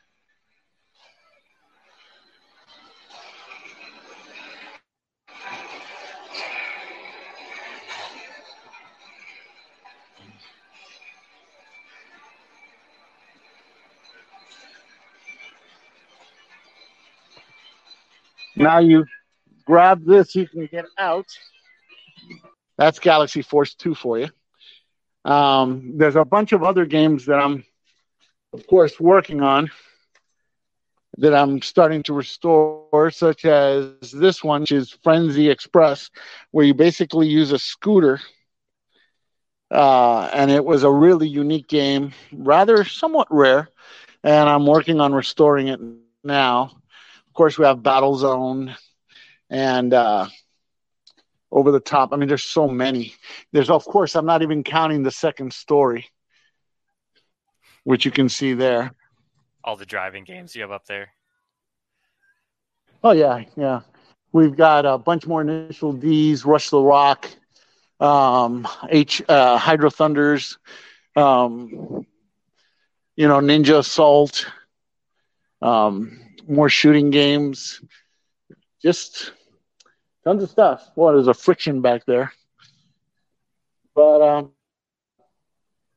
Now 18.55 18.79
you 18.79 19.05
grab 19.69 20.03
this, 20.03 20.33
you 20.33 20.47
can 20.47 20.65
get 20.65 20.85
out. 20.97 21.27
That's 22.75 22.97
Galaxy 22.97 23.43
Force 23.43 23.75
2 23.75 23.93
for 23.93 24.17
you. 24.17 24.29
Um, 25.23 25.93
there's 25.95 26.15
a 26.15 26.25
bunch 26.25 26.53
of 26.53 26.63
other 26.63 26.87
games 26.87 27.27
that 27.27 27.37
I'm, 27.37 27.63
of 28.51 28.65
course, 28.65 28.99
working 28.99 29.41
on 29.41 29.69
that 31.19 31.35
I'm 31.35 31.61
starting 31.61 32.01
to 32.03 32.13
restore, 32.13 33.11
such 33.11 33.45
as 33.45 34.11
this 34.11 34.43
one, 34.43 34.61
which 34.61 34.71
is 34.71 34.97
Frenzy 35.03 35.51
Express, 35.51 36.09
where 36.49 36.65
you 36.65 36.73
basically 36.73 37.27
use 37.27 37.51
a 37.51 37.59
scooter. 37.59 38.19
Uh, 39.69 40.31
and 40.33 40.49
it 40.49 40.65
was 40.65 40.81
a 40.81 40.89
really 40.89 41.27
unique 41.27 41.67
game, 41.67 42.11
rather 42.33 42.83
somewhat 42.83 43.27
rare. 43.29 43.69
And 44.23 44.49
I'm 44.49 44.65
working 44.65 44.99
on 44.99 45.13
restoring 45.13 45.67
it 45.67 45.79
now. 46.23 46.71
Of 47.27 47.33
course, 47.35 47.59
we 47.59 47.65
have 47.65 47.79
Battlezone, 47.79 48.75
and 49.49 49.93
uh, 49.93 50.27
over 51.51 51.71
the 51.71 51.79
top. 51.79 52.13
I 52.13 52.17
mean, 52.17 52.27
there's 52.27 52.43
so 52.43 52.67
many. 52.67 53.13
There's, 53.51 53.69
of 53.69 53.85
course, 53.85 54.15
I'm 54.15 54.25
not 54.25 54.41
even 54.41 54.63
counting 54.63 55.03
the 55.03 55.11
second 55.11 55.53
story, 55.53 56.07
which 57.83 58.05
you 58.05 58.11
can 58.11 58.29
see 58.29 58.53
there. 58.53 58.91
All 59.63 59.75
the 59.75 59.85
driving 59.85 60.23
games 60.23 60.55
you 60.55 60.61
have 60.61 60.71
up 60.71 60.85
there. 60.85 61.09
Oh 63.03 63.11
yeah, 63.11 63.43
yeah. 63.55 63.81
We've 64.31 64.55
got 64.55 64.85
a 64.85 64.97
bunch 64.97 65.25
more 65.25 65.41
initial 65.41 65.93
D's, 65.93 66.45
Rush 66.45 66.69
the 66.69 66.79
Rock, 66.79 67.29
um, 67.99 68.67
H, 68.89 69.21
uh, 69.27 69.57
Hydro 69.57 69.89
Thunders, 69.89 70.59
um, 71.15 72.05
you 73.15 73.27
know, 73.27 73.39
Ninja 73.39 73.79
Assault, 73.79 74.45
um, 75.61 76.19
more 76.47 76.69
shooting 76.69 77.09
games. 77.09 77.81
Just 78.81 79.33
tons 80.23 80.43
of 80.43 80.49
stuff. 80.49 80.89
Well, 80.95 81.13
there's 81.13 81.27
a 81.27 81.33
friction 81.33 81.81
back 81.81 82.05
there. 82.05 82.33
But, 83.95 84.21
um, 84.21 84.51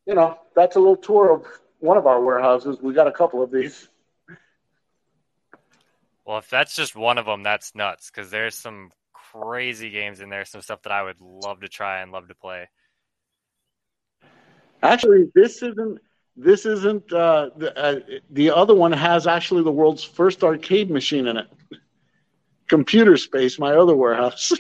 you 0.07 0.15
know, 0.15 0.39
that's 0.57 0.77
a 0.77 0.79
little 0.79 0.97
tour 0.97 1.33
of 1.33 1.47
one 1.79 1.97
of 1.97 2.07
our 2.07 2.21
warehouses. 2.21 2.79
We 2.81 2.95
got 2.95 3.07
a 3.07 3.13
couple 3.13 3.43
of 3.43 3.51
these. 3.51 3.89
Well, 6.25 6.39
if 6.39 6.49
that's 6.49 6.75
just 6.77 6.95
one 6.95 7.19
of 7.19 7.27
them, 7.27 7.43
that's 7.43 7.75
nuts 7.75 8.11
because 8.11 8.31
there's 8.31 8.55
some 8.55 8.91
crazy 9.13 9.91
games 9.91 10.21
in 10.21 10.29
there, 10.29 10.45
some 10.45 10.61
stuff 10.63 10.83
that 10.83 10.93
I 10.93 11.03
would 11.03 11.21
love 11.21 11.61
to 11.61 11.69
try 11.69 12.01
and 12.01 12.13
love 12.13 12.29
to 12.29 12.35
play. 12.35 12.69
Actually, 14.83 15.31
this 15.35 15.63
isn't. 15.63 15.99
This 16.37 16.65
isn't. 16.65 17.13
Uh, 17.13 17.51
the, 17.57 17.79
uh, 17.79 18.01
the 18.31 18.51
other 18.51 18.75
one 18.75 18.93
has 18.93 19.27
actually 19.27 19.63
the 19.63 19.73
world's 19.73 20.03
first 20.03 20.43
arcade 20.43 20.91
machine 20.91 21.27
in 21.27 21.37
it 21.37 21.47
computer 22.73 23.19
space, 23.19 23.59
my 23.59 23.77
other 23.77 23.95
warehouse, 23.95 24.51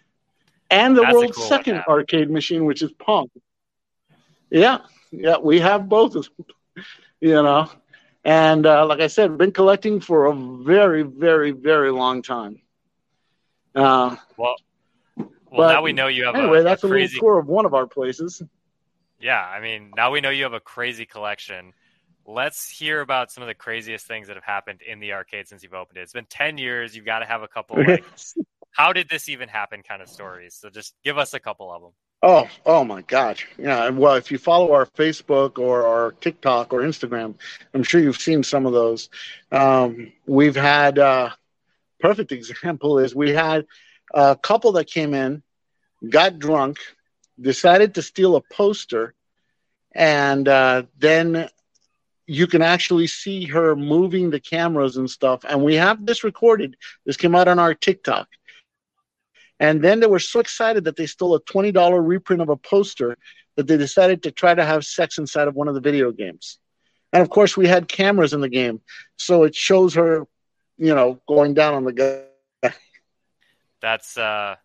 and 0.70 0.94
the 0.94 1.00
That's 1.00 1.14
world's 1.14 1.36
cool 1.36 1.46
second 1.46 1.82
arcade 1.88 2.30
machine, 2.30 2.66
which 2.66 2.82
is 2.82 2.92
Pong. 2.92 3.30
Yeah, 4.50 4.80
yeah, 5.10 5.38
we 5.38 5.58
have 5.60 5.88
both, 5.88 6.16
of 6.16 6.28
them, 6.36 6.46
you 7.20 7.32
know. 7.32 7.70
And 8.24 8.66
uh, 8.66 8.84
like 8.84 9.00
I 9.00 9.06
said, 9.06 9.38
been 9.38 9.52
collecting 9.52 10.00
for 10.00 10.26
a 10.26 10.34
very, 10.34 11.02
very, 11.02 11.52
very 11.52 11.90
long 11.90 12.20
time. 12.20 12.60
Uh, 13.74 14.16
well, 14.36 14.56
well, 15.16 15.28
but 15.50 15.72
now 15.72 15.82
we 15.82 15.94
know 15.94 16.08
you 16.08 16.26
have 16.26 16.34
anyway. 16.34 16.60
a, 16.60 16.62
that's 16.62 16.84
a 16.84 16.86
a, 16.86 16.90
crazy. 16.90 17.14
little 17.14 17.30
tour 17.30 17.38
of 17.38 17.46
one 17.46 17.64
of 17.64 17.72
our 17.72 17.86
places. 17.86 18.42
Yeah, 19.18 19.40
I 19.40 19.60
mean, 19.60 19.92
now 19.96 20.10
we 20.10 20.20
know 20.20 20.28
you 20.28 20.42
have 20.42 20.52
a 20.52 20.60
crazy 20.60 21.06
collection. 21.06 21.72
Let's 22.26 22.68
hear 22.68 23.00
about 23.00 23.30
some 23.30 23.42
of 23.42 23.46
the 23.46 23.54
craziest 23.54 24.06
things 24.06 24.26
that 24.26 24.36
have 24.36 24.44
happened 24.44 24.82
in 24.82 24.98
the 24.98 25.12
arcade 25.12 25.48
since 25.48 25.62
you've 25.62 25.74
opened 25.74 25.98
it. 25.98 26.02
It's 26.02 26.12
been 26.12 26.26
10 26.26 26.58
years. 26.58 26.96
You've 26.96 27.06
got 27.06 27.20
to 27.20 27.24
have 27.24 27.42
a 27.42 27.48
couple, 27.48 27.76
like, 27.86 28.04
how 28.72 28.92
did 28.92 29.08
this 29.08 29.28
even 29.28 29.48
happen 29.48 29.82
kind 29.82 30.02
of 30.02 30.08
stories. 30.08 30.54
So 30.60 30.68
just 30.68 30.94
give 31.04 31.18
us 31.18 31.34
a 31.34 31.40
couple 31.40 31.72
of 31.72 31.82
them. 31.82 31.92
Oh, 32.22 32.48
oh 32.64 32.82
my 32.82 33.02
gosh. 33.02 33.46
Yeah. 33.58 33.88
Well, 33.90 34.14
if 34.14 34.30
you 34.30 34.38
follow 34.38 34.72
our 34.72 34.86
Facebook 34.86 35.58
or 35.58 35.86
our 35.86 36.12
TikTok 36.12 36.72
or 36.72 36.80
Instagram, 36.80 37.34
I'm 37.72 37.82
sure 37.82 38.00
you've 38.00 38.16
seen 38.16 38.42
some 38.42 38.66
of 38.66 38.72
those. 38.72 39.08
Um, 39.52 40.12
we've 40.26 40.56
had, 40.56 40.98
uh, 40.98 41.30
perfect 42.00 42.32
example 42.32 42.98
is 42.98 43.14
we 43.14 43.30
had 43.30 43.66
a 44.12 44.36
couple 44.36 44.72
that 44.72 44.86
came 44.86 45.14
in 45.14 45.42
got 46.08 46.38
drunk, 46.38 46.78
decided 47.40 47.94
to 47.94 48.02
steal 48.02 48.36
a 48.36 48.40
poster, 48.40 49.14
and 49.92 50.46
uh, 50.46 50.82
then 50.98 51.48
you 52.26 52.46
can 52.46 52.62
actually 52.62 53.06
see 53.06 53.44
her 53.46 53.76
moving 53.76 54.30
the 54.30 54.40
cameras 54.40 54.96
and 54.96 55.08
stuff. 55.08 55.44
And 55.48 55.62
we 55.62 55.76
have 55.76 56.04
this 56.04 56.24
recorded. 56.24 56.76
This 57.04 57.16
came 57.16 57.34
out 57.34 57.48
on 57.48 57.58
our 57.58 57.74
TikTok. 57.74 58.28
And 59.60 59.82
then 59.82 60.00
they 60.00 60.06
were 60.06 60.18
so 60.18 60.40
excited 60.40 60.84
that 60.84 60.96
they 60.96 61.06
stole 61.06 61.34
a 61.34 61.40
$20 61.40 62.06
reprint 62.06 62.42
of 62.42 62.48
a 62.48 62.56
poster 62.56 63.16
that 63.56 63.66
they 63.66 63.76
decided 63.76 64.24
to 64.24 64.30
try 64.30 64.54
to 64.54 64.64
have 64.64 64.84
sex 64.84 65.18
inside 65.18 65.48
of 65.48 65.54
one 65.54 65.68
of 65.68 65.74
the 65.74 65.80
video 65.80 66.12
games. 66.12 66.58
And 67.12 67.22
of 67.22 67.30
course, 67.30 67.56
we 67.56 67.66
had 67.66 67.88
cameras 67.88 68.34
in 68.34 68.40
the 68.40 68.48
game. 68.48 68.82
So 69.16 69.44
it 69.44 69.54
shows 69.54 69.94
her, 69.94 70.26
you 70.76 70.94
know, 70.94 71.20
going 71.26 71.54
down 71.54 71.74
on 71.74 71.84
the 71.84 71.92
guy. 71.92 72.72
That's, 73.80 74.18
uh, 74.18 74.56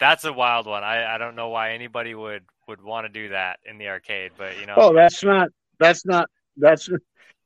that's 0.00 0.24
a 0.24 0.32
wild 0.32 0.66
one. 0.66 0.82
I, 0.82 1.14
I 1.14 1.18
don't 1.18 1.36
know 1.36 1.50
why 1.50 1.72
anybody 1.72 2.14
would, 2.14 2.44
would 2.66 2.82
want 2.82 3.04
to 3.04 3.12
do 3.12 3.28
that 3.28 3.60
in 3.66 3.78
the 3.78 3.88
arcade, 3.88 4.32
but 4.38 4.58
you 4.58 4.66
know. 4.66 4.74
Oh, 4.76 4.94
that's 4.94 5.22
not, 5.22 5.50
that's 5.78 6.06
not, 6.06 6.30
that's, 6.56 6.88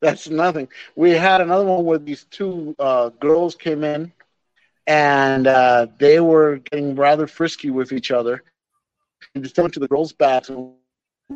that's 0.01 0.29
nothing. 0.29 0.69
We 0.95 1.11
had 1.11 1.41
another 1.41 1.65
one 1.65 1.85
where 1.85 1.99
these 1.99 2.25
two 2.31 2.75
uh, 2.79 3.11
girls 3.11 3.55
came 3.55 3.85
in 3.85 4.13
and 4.87 5.47
uh, 5.47 5.87
they 5.99 6.21
were 6.21 6.59
getting 6.59 6.95
rather 6.95 7.27
frisky 7.27 7.71
with 7.71 7.93
each 7.93 8.11
other. 8.11 8.43
They 9.35 9.41
just 9.41 9.59
went 9.59 9.75
to 9.75 9.81
the 9.81 9.89
girls' 9.89 10.13
bathroom, 10.13 10.75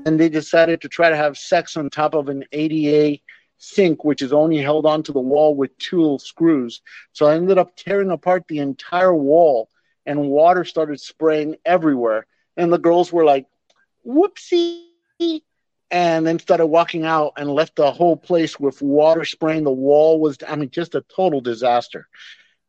and 0.06 0.18
they 0.18 0.28
decided 0.28 0.80
to 0.82 0.88
try 0.88 1.10
to 1.10 1.16
have 1.16 1.36
sex 1.36 1.76
on 1.76 1.90
top 1.90 2.14
of 2.14 2.28
an 2.28 2.44
ADA 2.52 3.20
sink, 3.58 4.04
which 4.04 4.22
is 4.22 4.32
only 4.32 4.58
held 4.58 4.86
onto 4.86 5.12
the 5.12 5.20
wall 5.20 5.54
with 5.54 5.76
two 5.78 6.18
screws. 6.20 6.80
So 7.12 7.26
I 7.26 7.34
ended 7.34 7.58
up 7.58 7.74
tearing 7.76 8.10
apart 8.10 8.44
the 8.48 8.60
entire 8.60 9.14
wall, 9.14 9.68
and 10.06 10.30
water 10.30 10.64
started 10.64 11.00
spraying 11.00 11.56
everywhere. 11.64 12.26
And 12.56 12.72
the 12.72 12.78
girls 12.78 13.12
were 13.12 13.24
like, 13.24 13.46
"Whoopsie!" 14.06 15.42
And 15.90 16.26
then 16.26 16.38
started 16.38 16.66
walking 16.66 17.04
out 17.04 17.32
and 17.36 17.50
left 17.50 17.76
the 17.76 17.90
whole 17.90 18.16
place 18.16 18.58
with 18.58 18.80
water 18.80 19.24
spraying. 19.24 19.64
The 19.64 19.70
wall 19.70 20.20
was, 20.20 20.38
I 20.46 20.56
mean, 20.56 20.70
just 20.70 20.94
a 20.94 21.04
total 21.14 21.40
disaster 21.40 22.06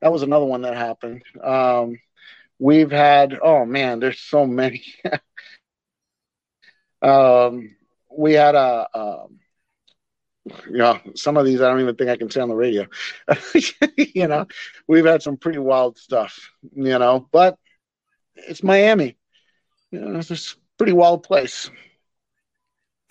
that 0.01 0.11
was 0.11 0.23
another 0.23 0.45
one 0.45 0.63
that 0.63 0.75
happened. 0.75 1.23
Um, 1.41 1.99
we've 2.59 2.91
had 2.91 3.37
oh 3.41 3.65
man, 3.65 3.99
there's 3.99 4.19
so 4.19 4.45
many. 4.45 4.83
um, 7.01 7.75
we 8.15 8.33
had 8.33 8.55
a. 8.55 8.87
Um, 8.93 9.39
you 10.67 10.79
know, 10.79 10.99
some 11.15 11.37
of 11.37 11.45
these 11.45 11.61
I 11.61 11.69
don't 11.69 11.81
even 11.81 11.95
think 11.95 12.09
I 12.09 12.17
can 12.17 12.31
say 12.31 12.41
on 12.41 12.49
the 12.49 12.55
radio. 12.55 12.87
you 13.95 14.27
know, 14.27 14.47
we've 14.87 15.05
had 15.05 15.21
some 15.21 15.37
pretty 15.37 15.59
wild 15.59 15.99
stuff. 15.99 16.49
You 16.75 16.97
know, 16.97 17.27
but 17.31 17.57
it's 18.35 18.63
Miami. 18.63 19.17
You 19.91 19.99
know, 19.99 20.19
it's 20.19 20.31
a 20.31 20.55
pretty 20.77 20.93
wild 20.93 21.21
place. 21.21 21.69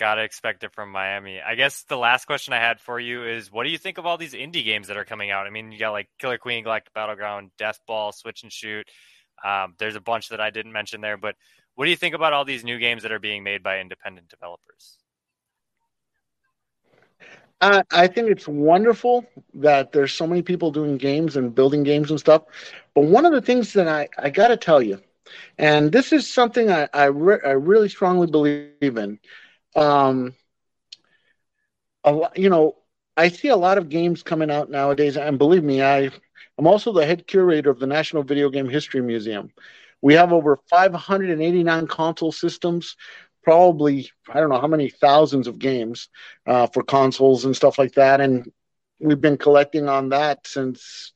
Gotta 0.00 0.22
expect 0.22 0.64
it 0.64 0.72
from 0.72 0.90
Miami. 0.90 1.42
I 1.42 1.56
guess 1.56 1.82
the 1.82 1.98
last 1.98 2.24
question 2.24 2.54
I 2.54 2.58
had 2.58 2.80
for 2.80 2.98
you 2.98 3.22
is 3.26 3.52
what 3.52 3.64
do 3.64 3.70
you 3.70 3.76
think 3.76 3.98
of 3.98 4.06
all 4.06 4.16
these 4.16 4.32
indie 4.32 4.64
games 4.64 4.88
that 4.88 4.96
are 4.96 5.04
coming 5.04 5.30
out? 5.30 5.46
I 5.46 5.50
mean, 5.50 5.70
you 5.72 5.78
got 5.78 5.90
like 5.90 6.08
Killer 6.18 6.38
Queen, 6.38 6.64
Galactic 6.64 6.94
Battleground, 6.94 7.50
Death 7.58 7.78
Ball, 7.86 8.10
Switch 8.10 8.42
and 8.42 8.50
Shoot. 8.50 8.88
Um, 9.44 9.74
there's 9.78 9.96
a 9.96 10.00
bunch 10.00 10.30
that 10.30 10.40
I 10.40 10.48
didn't 10.48 10.72
mention 10.72 11.02
there, 11.02 11.18
but 11.18 11.36
what 11.74 11.84
do 11.84 11.90
you 11.90 11.98
think 11.98 12.14
about 12.14 12.32
all 12.32 12.46
these 12.46 12.64
new 12.64 12.78
games 12.78 13.02
that 13.02 13.12
are 13.12 13.18
being 13.18 13.44
made 13.44 13.62
by 13.62 13.78
independent 13.78 14.30
developers? 14.30 14.96
Uh, 17.60 17.82
I 17.92 18.06
think 18.06 18.30
it's 18.30 18.48
wonderful 18.48 19.26
that 19.52 19.92
there's 19.92 20.14
so 20.14 20.26
many 20.26 20.40
people 20.40 20.70
doing 20.70 20.96
games 20.96 21.36
and 21.36 21.54
building 21.54 21.82
games 21.82 22.10
and 22.10 22.18
stuff. 22.18 22.44
But 22.94 23.04
one 23.04 23.26
of 23.26 23.32
the 23.32 23.42
things 23.42 23.74
that 23.74 23.86
I, 23.86 24.08
I 24.16 24.30
got 24.30 24.48
to 24.48 24.56
tell 24.56 24.80
you, 24.80 25.02
and 25.58 25.92
this 25.92 26.10
is 26.14 26.26
something 26.26 26.70
I, 26.70 26.88
I, 26.94 27.04
re- 27.04 27.40
I 27.44 27.50
really 27.50 27.90
strongly 27.90 28.28
believe 28.28 28.72
in, 28.96 29.18
um, 29.76 30.34
a, 32.04 32.12
lot, 32.12 32.38
you 32.38 32.48
know, 32.48 32.76
I 33.16 33.28
see 33.28 33.48
a 33.48 33.56
lot 33.56 33.78
of 33.78 33.88
games 33.88 34.22
coming 34.22 34.50
out 34.50 34.70
nowadays, 34.70 35.16
and 35.16 35.38
believe 35.38 35.64
me, 35.64 35.82
I 35.82 36.10
I'm 36.58 36.66
also 36.66 36.92
the 36.92 37.06
head 37.06 37.26
curator 37.26 37.70
of 37.70 37.78
the 37.78 37.86
National 37.86 38.22
Video 38.22 38.50
Game 38.50 38.68
History 38.68 39.00
Museum. 39.00 39.50
We 40.02 40.14
have 40.14 40.32
over 40.32 40.58
589 40.68 41.86
console 41.86 42.32
systems, 42.32 42.96
probably 43.42 44.10
I 44.28 44.40
don't 44.40 44.50
know 44.50 44.60
how 44.60 44.66
many 44.66 44.90
thousands 44.90 45.46
of 45.46 45.58
games 45.58 46.08
uh, 46.46 46.66
for 46.66 46.82
consoles 46.82 47.44
and 47.44 47.56
stuff 47.56 47.78
like 47.78 47.92
that, 47.94 48.20
and 48.20 48.50
we've 48.98 49.20
been 49.20 49.38
collecting 49.38 49.88
on 49.88 50.10
that 50.10 50.46
since 50.46 51.12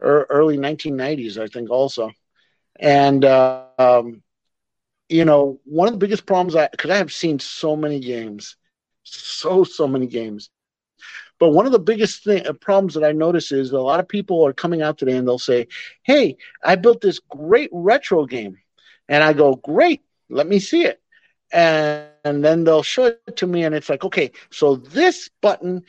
early 0.00 0.58
1990s, 0.58 1.38
I 1.38 1.46
think, 1.46 1.70
also. 1.70 2.10
And 2.78 3.24
uh, 3.24 3.64
um, 3.78 4.22
you 5.08 5.24
know, 5.24 5.60
one 5.64 5.88
of 5.88 5.94
the 5.94 5.98
biggest 5.98 6.26
problems 6.26 6.56
I, 6.56 6.68
because 6.68 6.90
I 6.90 6.96
have 6.96 7.12
seen 7.12 7.38
so 7.38 7.76
many 7.76 8.00
games, 8.00 8.56
so, 9.02 9.64
so 9.64 9.86
many 9.86 10.06
games. 10.06 10.50
But 11.38 11.50
one 11.50 11.66
of 11.66 11.72
the 11.72 11.78
biggest 11.78 12.24
thing, 12.24 12.46
uh, 12.46 12.54
problems 12.54 12.94
that 12.94 13.04
I 13.04 13.12
notice 13.12 13.52
is 13.52 13.70
a 13.72 13.78
lot 13.78 14.00
of 14.00 14.08
people 14.08 14.46
are 14.46 14.52
coming 14.52 14.82
out 14.82 14.98
today 14.98 15.16
and 15.16 15.28
they'll 15.28 15.38
say, 15.38 15.68
Hey, 16.02 16.36
I 16.64 16.76
built 16.76 17.00
this 17.00 17.18
great 17.18 17.70
retro 17.72 18.26
game. 18.26 18.56
And 19.08 19.22
I 19.22 19.32
go, 19.32 19.56
Great, 19.56 20.02
let 20.30 20.46
me 20.48 20.58
see 20.58 20.84
it. 20.84 21.00
And, 21.52 22.08
and 22.24 22.44
then 22.44 22.64
they'll 22.64 22.82
show 22.82 23.04
it 23.04 23.36
to 23.36 23.46
me, 23.46 23.62
and 23.62 23.72
it's 23.74 23.88
like, 23.88 24.04
okay, 24.04 24.32
so 24.50 24.76
this 24.76 25.30
button 25.40 25.84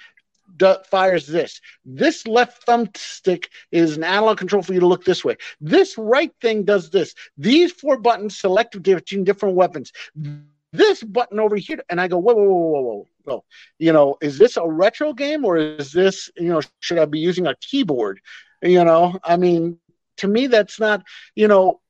fires 0.89 1.28
this. 1.28 1.62
This 1.86 2.28
left 2.28 2.65
thumbstick 2.65 3.46
is 3.72 3.98
an 3.98 4.04
analog 4.04 4.38
control 4.38 4.62
for 4.62 4.74
you 4.74 4.80
to 4.80 4.88
look 4.88 5.06
this 5.06 5.24
way. 5.24 5.38
This 5.62 5.98
right 5.98 6.32
thing 6.41 6.63
does 6.63 6.89
this. 6.89 7.13
These 7.38 7.72
four 7.72 7.98
buttons 7.98 8.39
select 8.39 8.82
between 8.82 9.24
different 9.24 9.56
weapons. 9.56 9.91
This 10.74 11.04
button 11.04 11.39
over 11.39 11.56
here, 11.56 11.82
and 11.89 12.00
I 12.00 12.08
go, 12.08 12.17
whoa, 12.17 12.34
whoa, 12.34 12.43
whoa, 12.43 12.70
whoa, 12.70 12.82
whoa, 12.82 13.08
whoa. 13.24 13.43
You 13.80 13.93
know, 13.93 14.17
is 14.22 14.38
this 14.38 14.58
a 14.58 14.67
retro 14.67 15.13
game 15.13 15.46
or 15.46 15.58
is 15.58 15.91
this, 15.91 16.30
you 16.36 16.50
know, 16.50 16.62
should 16.82 16.98
I 16.98 17.06
be 17.06 17.20
using 17.20 17.48
a 17.48 17.56
keyboard? 17.62 18.20
You 18.62 18.84
know, 18.84 19.17
I 19.24 19.38
mean, 19.38 19.80
to 20.17 20.28
me, 20.28 20.48
that's 20.48 20.80
not, 20.80 21.04
you 21.36 21.48
know, 21.48 21.82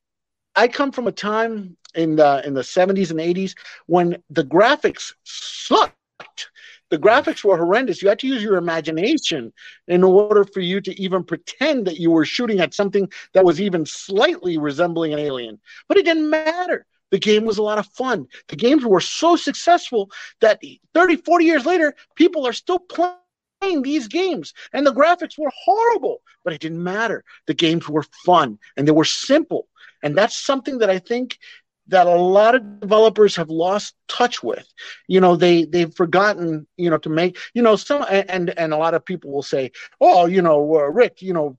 I 0.55 0.67
come 0.67 0.91
from 0.91 1.07
a 1.07 1.11
time 1.11 1.77
in 1.95 2.15
the 2.15 2.45
in 2.45 2.53
the 2.53 2.61
70s 2.61 3.11
and 3.11 3.19
80s 3.19 3.55
when 3.85 4.21
the 4.29 4.43
graphics 4.43 5.13
sucked 5.23 5.95
the 6.89 6.97
graphics 6.97 7.43
were 7.43 7.57
horrendous. 7.57 8.01
You 8.01 8.09
had 8.09 8.19
to 8.19 8.27
use 8.27 8.41
your 8.43 8.57
imagination 8.57 9.53
in 9.87 10.03
order 10.03 10.43
for 10.43 10.61
you 10.61 10.81
to 10.81 11.01
even 11.01 11.23
pretend 11.23 11.87
that 11.87 11.99
you 11.99 12.11
were 12.11 12.25
shooting 12.25 12.59
at 12.59 12.73
something 12.73 13.09
that 13.33 13.45
was 13.45 13.59
even 13.59 13.85
slightly 13.85 14.57
resembling 14.57 15.13
an 15.13 15.19
alien. 15.19 15.59
But 15.87 15.97
it 15.97 16.05
didn't 16.05 16.29
matter. 16.29 16.85
The 17.11 17.19
game 17.19 17.45
was 17.45 17.57
a 17.57 17.63
lot 17.63 17.79
of 17.79 17.87
fun. 17.87 18.27
The 18.47 18.55
games 18.55 18.85
were 18.85 18.99
so 18.99 19.35
successful 19.35 20.11
that 20.41 20.61
30, 20.93 21.17
40 21.17 21.45
years 21.45 21.65
later, 21.65 21.95
people 22.15 22.45
are 22.45 22.53
still 22.53 22.79
playing 22.79 23.81
these 23.81 24.07
games. 24.07 24.53
And 24.73 24.85
the 24.85 24.93
graphics 24.93 25.37
were 25.37 25.51
horrible, 25.63 26.21
but 26.43 26.53
it 26.53 26.61
didn't 26.61 26.83
matter. 26.83 27.23
The 27.47 27.53
games 27.53 27.87
were 27.87 28.05
fun 28.25 28.59
and 28.75 28.87
they 28.87 28.91
were 28.91 29.05
simple. 29.05 29.67
And 30.03 30.17
that's 30.17 30.37
something 30.37 30.79
that 30.79 30.89
I 30.89 30.99
think 30.99 31.39
that 31.89 32.07
a 32.07 32.15
lot 32.15 32.55
of 32.55 32.79
developers 32.79 33.35
have 33.35 33.49
lost 33.49 33.95
touch 34.07 34.43
with. 34.43 34.65
You 35.07 35.21
know, 35.21 35.35
they 35.35 35.65
they've 35.65 35.93
forgotten, 35.93 36.67
you 36.77 36.89
know, 36.89 36.97
to 36.99 37.09
make, 37.09 37.37
you 37.53 37.61
know, 37.61 37.75
some 37.75 38.05
and 38.09 38.49
and 38.57 38.73
a 38.73 38.77
lot 38.77 38.93
of 38.93 39.05
people 39.05 39.31
will 39.31 39.43
say, 39.43 39.71
"Oh, 40.01 40.25
you 40.25 40.41
know, 40.41 40.59
uh, 40.75 40.89
Rick, 40.89 41.21
you 41.21 41.33
know, 41.33 41.57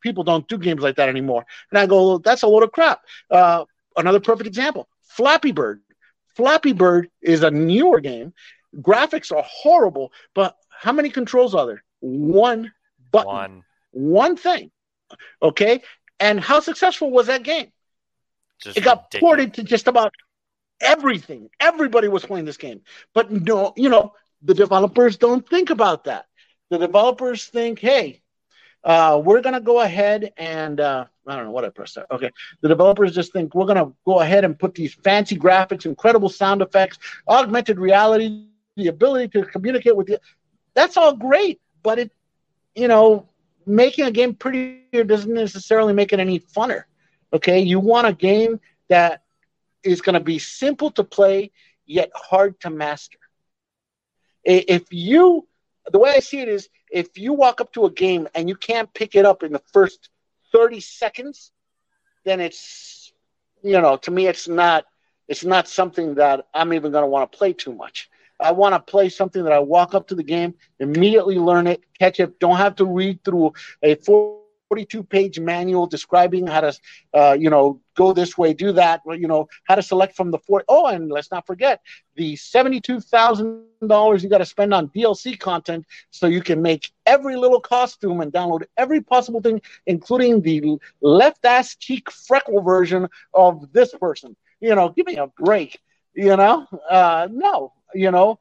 people 0.00 0.24
don't 0.24 0.48
do 0.48 0.58
games 0.58 0.82
like 0.82 0.96
that 0.96 1.08
anymore." 1.08 1.44
And 1.70 1.78
I 1.78 1.86
go, 1.86 2.18
"That's 2.18 2.42
a 2.42 2.48
load 2.48 2.62
of 2.62 2.72
crap." 2.72 3.00
Uh, 3.30 3.64
another 3.96 4.20
perfect 4.20 4.46
example: 4.46 4.88
Flappy 5.02 5.52
Bird. 5.52 5.82
Flappy 6.36 6.72
Bird 6.72 7.08
is 7.20 7.42
a 7.42 7.50
newer 7.50 8.00
game. 8.00 8.32
Graphics 8.76 9.34
are 9.34 9.44
horrible, 9.46 10.12
but 10.34 10.56
how 10.70 10.92
many 10.92 11.10
controls 11.10 11.54
are 11.54 11.66
there? 11.66 11.84
One 12.00 12.72
button. 13.10 13.26
One. 13.26 13.64
One 13.90 14.36
thing. 14.36 14.70
Okay? 15.42 15.82
And 16.18 16.40
how 16.40 16.60
successful 16.60 17.10
was 17.10 17.26
that 17.26 17.42
game? 17.42 17.72
Just 18.62 18.78
it 18.78 18.84
got 18.84 19.04
ridiculous. 19.04 19.20
ported 19.20 19.54
to 19.54 19.62
just 19.62 19.88
about 19.88 20.14
everything. 20.80 21.50
Everybody 21.58 22.08
was 22.08 22.24
playing 22.24 22.44
this 22.44 22.56
game. 22.56 22.82
But 23.14 23.30
no, 23.30 23.72
you 23.76 23.88
know, 23.88 24.14
the 24.42 24.54
developers 24.54 25.16
don't 25.16 25.46
think 25.48 25.70
about 25.70 26.04
that. 26.04 26.26
The 26.70 26.78
developers 26.78 27.46
think, 27.46 27.78
hey, 27.78 28.22
uh, 28.84 29.20
we're 29.22 29.42
going 29.42 29.54
to 29.54 29.60
go 29.60 29.80
ahead 29.80 30.32
and 30.36 30.80
uh, 30.80 31.04
I 31.26 31.36
don't 31.36 31.46
know 31.46 31.50
what 31.50 31.64
I 31.64 31.68
pressed 31.68 31.96
there. 31.96 32.06
Okay. 32.10 32.30
The 32.60 32.68
developers 32.68 33.14
just 33.14 33.32
think 33.32 33.54
we're 33.54 33.66
going 33.66 33.76
to 33.76 33.92
go 34.06 34.20
ahead 34.20 34.44
and 34.44 34.58
put 34.58 34.74
these 34.74 34.94
fancy 34.94 35.36
graphics, 35.36 35.84
incredible 35.84 36.28
sound 36.28 36.62
effects, 36.62 36.98
augmented 37.28 37.78
reality, 37.78 38.46
the 38.76 38.88
ability 38.88 39.28
to 39.28 39.44
communicate 39.44 39.96
with 39.96 40.08
you. 40.08 40.18
That's 40.74 40.96
all 40.96 41.14
great, 41.14 41.60
but 41.82 41.98
it, 41.98 42.12
you 42.74 42.88
know, 42.88 43.28
making 43.66 44.06
a 44.06 44.10
game 44.10 44.34
prettier 44.34 45.04
doesn't 45.04 45.32
necessarily 45.32 45.92
make 45.92 46.12
it 46.12 46.20
any 46.20 46.40
funner. 46.40 46.84
Okay, 47.32 47.60
you 47.60 47.80
want 47.80 48.06
a 48.06 48.12
game 48.12 48.60
that 48.88 49.22
is 49.82 50.00
going 50.00 50.14
to 50.14 50.20
be 50.20 50.38
simple 50.38 50.90
to 50.92 51.04
play 51.04 51.52
yet 51.86 52.10
hard 52.14 52.60
to 52.60 52.70
master. 52.70 53.18
If 54.44 54.86
you, 54.90 55.46
the 55.90 55.98
way 55.98 56.10
I 56.16 56.20
see 56.20 56.40
it 56.40 56.48
is, 56.48 56.68
if 56.90 57.18
you 57.18 57.32
walk 57.32 57.60
up 57.60 57.72
to 57.74 57.84
a 57.86 57.90
game 57.90 58.28
and 58.34 58.48
you 58.48 58.56
can't 58.56 58.92
pick 58.94 59.14
it 59.14 59.24
up 59.24 59.42
in 59.42 59.52
the 59.52 59.62
first 59.72 60.08
30 60.52 60.80
seconds, 60.80 61.52
then 62.24 62.40
it's 62.40 63.12
you 63.62 63.80
know, 63.80 63.96
to 63.98 64.10
me, 64.10 64.26
it's 64.26 64.48
not 64.48 64.86
it's 65.28 65.44
not 65.44 65.68
something 65.68 66.14
that 66.14 66.46
I'm 66.52 66.72
even 66.72 66.90
going 66.90 67.02
to 67.02 67.08
want 67.08 67.30
to 67.30 67.38
play 67.38 67.52
too 67.52 67.72
much. 67.72 68.10
I 68.40 68.52
want 68.52 68.74
to 68.74 68.80
play 68.80 69.10
something 69.10 69.44
that 69.44 69.52
I 69.52 69.60
walk 69.60 69.94
up 69.94 70.08
to 70.08 70.14
the 70.14 70.22
game, 70.22 70.54
immediately 70.80 71.36
learn 71.36 71.66
it, 71.66 71.82
catch 71.98 72.18
it, 72.20 72.40
don't 72.40 72.56
have 72.56 72.76
to 72.76 72.84
read 72.84 73.22
through 73.22 73.52
a 73.82 73.94
42 74.70 75.02
page 75.02 75.40
manual 75.40 75.86
describing 75.88 76.46
how 76.46 76.60
to, 76.60 76.72
uh, 77.12 77.36
you 77.38 77.50
know, 77.50 77.80
go 77.96 78.12
this 78.12 78.38
way, 78.38 78.54
do 78.54 78.72
that, 78.72 79.02
you 79.06 79.26
know, 79.26 79.48
how 79.64 79.74
to 79.74 79.82
select 79.82 80.16
from 80.16 80.30
the 80.30 80.38
four. 80.38 80.64
Oh, 80.68 80.86
and 80.86 81.10
let's 81.10 81.32
not 81.32 81.46
forget 81.46 81.80
the 82.14 82.36
$72,000 82.36 84.22
you 84.22 84.28
got 84.28 84.38
to 84.38 84.44
spend 84.44 84.72
on 84.74 84.88
DLC 84.88 85.38
content 85.38 85.86
so 86.10 86.26
you 86.26 86.42
can 86.42 86.62
make 86.62 86.90
every 87.06 87.36
little 87.36 87.60
costume 87.60 88.20
and 88.20 88.32
download 88.32 88.62
every 88.76 89.00
possible 89.00 89.40
thing, 89.40 89.60
including 89.86 90.40
the 90.42 90.78
left 91.00 91.44
ass 91.44 91.74
cheek 91.76 92.10
freckle 92.10 92.62
version 92.62 93.08
of 93.34 93.72
this 93.72 93.92
person. 93.94 94.36
You 94.60 94.74
know, 94.76 94.90
give 94.90 95.06
me 95.06 95.16
a 95.16 95.26
break. 95.26 95.80
You 96.14 96.36
know, 96.36 96.66
uh, 96.88 97.28
no, 97.30 97.72
you 97.94 98.10
know, 98.10 98.38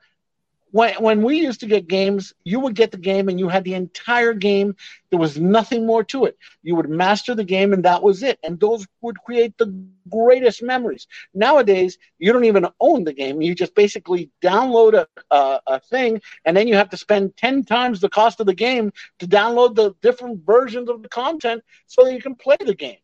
when 0.72 0.94
when 0.96 1.24
we 1.24 1.40
used 1.40 1.60
to 1.62 1.66
get 1.66 1.88
games, 1.88 2.34
you 2.44 2.60
would 2.60 2.76
get 2.76 2.92
the 2.92 2.98
game 2.98 3.30
and 3.30 3.40
you 3.40 3.50
had 3.50 3.64
the 3.64 3.74
entire 3.74 4.34
game. 4.34 4.76
There 5.10 5.20
was 5.20 5.40
nothing 5.40 5.86
more 5.86 6.04
to 6.06 6.26
it. 6.26 6.38
You 6.62 6.76
would 6.76 6.90
master 6.90 7.34
the 7.34 7.44
game 7.44 7.74
and 7.74 7.84
that 7.86 8.04
was 8.04 8.22
it. 8.24 8.40
And 8.44 8.60
those 8.60 8.86
would 9.02 9.22
create 9.24 9.58
the 9.58 9.74
greatest 10.10 10.62
memories. 10.62 11.08
Nowadays, 11.34 11.98
you 12.20 12.32
don't 12.32 12.46
even 12.46 12.68
own 12.80 13.04
the 13.04 13.14
game. 13.14 13.42
You 13.42 13.56
just 13.56 13.74
basically 13.74 14.30
download 14.44 14.94
a, 14.94 15.08
a, 15.36 15.62
a 15.68 15.80
thing 15.80 16.22
and 16.46 16.56
then 16.56 16.68
you 16.68 16.76
have 16.76 16.90
to 16.90 16.98
spend 16.98 17.36
10 17.38 17.64
times 17.64 18.00
the 18.00 18.10
cost 18.10 18.40
of 18.40 18.46
the 18.46 18.54
game 18.54 18.92
to 19.20 19.28
download 19.28 19.76
the 19.76 19.96
different 20.02 20.46
versions 20.46 20.90
of 20.90 21.02
the 21.02 21.10
content 21.10 21.64
so 21.88 22.04
that 22.04 22.14
you 22.14 22.22
can 22.22 22.36
play 22.36 22.58
the 22.60 22.76
game 22.76 22.98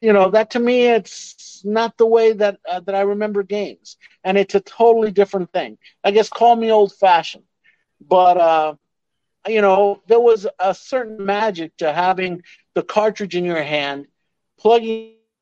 you 0.00 0.12
know 0.12 0.30
that 0.30 0.50
to 0.50 0.60
me 0.60 0.86
it's 0.88 1.62
not 1.64 1.96
the 1.96 2.06
way 2.06 2.32
that 2.32 2.58
uh, 2.68 2.80
that 2.80 2.94
I 2.94 3.00
remember 3.02 3.42
games, 3.42 3.96
and 4.24 4.36
it's 4.38 4.54
a 4.54 4.60
totally 4.60 5.10
different 5.10 5.52
thing. 5.52 5.78
I 6.04 6.10
guess 6.10 6.28
call 6.28 6.56
me 6.56 6.70
old 6.70 6.92
fashioned, 6.94 7.44
but 8.00 8.36
uh, 8.38 8.74
you 9.48 9.60
know 9.62 10.02
there 10.06 10.20
was 10.20 10.46
a 10.58 10.74
certain 10.74 11.24
magic 11.24 11.76
to 11.78 11.92
having 11.92 12.42
the 12.74 12.82
cartridge 12.82 13.36
in 13.36 13.44
your 13.44 13.62
hand, 13.62 14.06
plugging 14.58 15.04
in, 15.06 15.34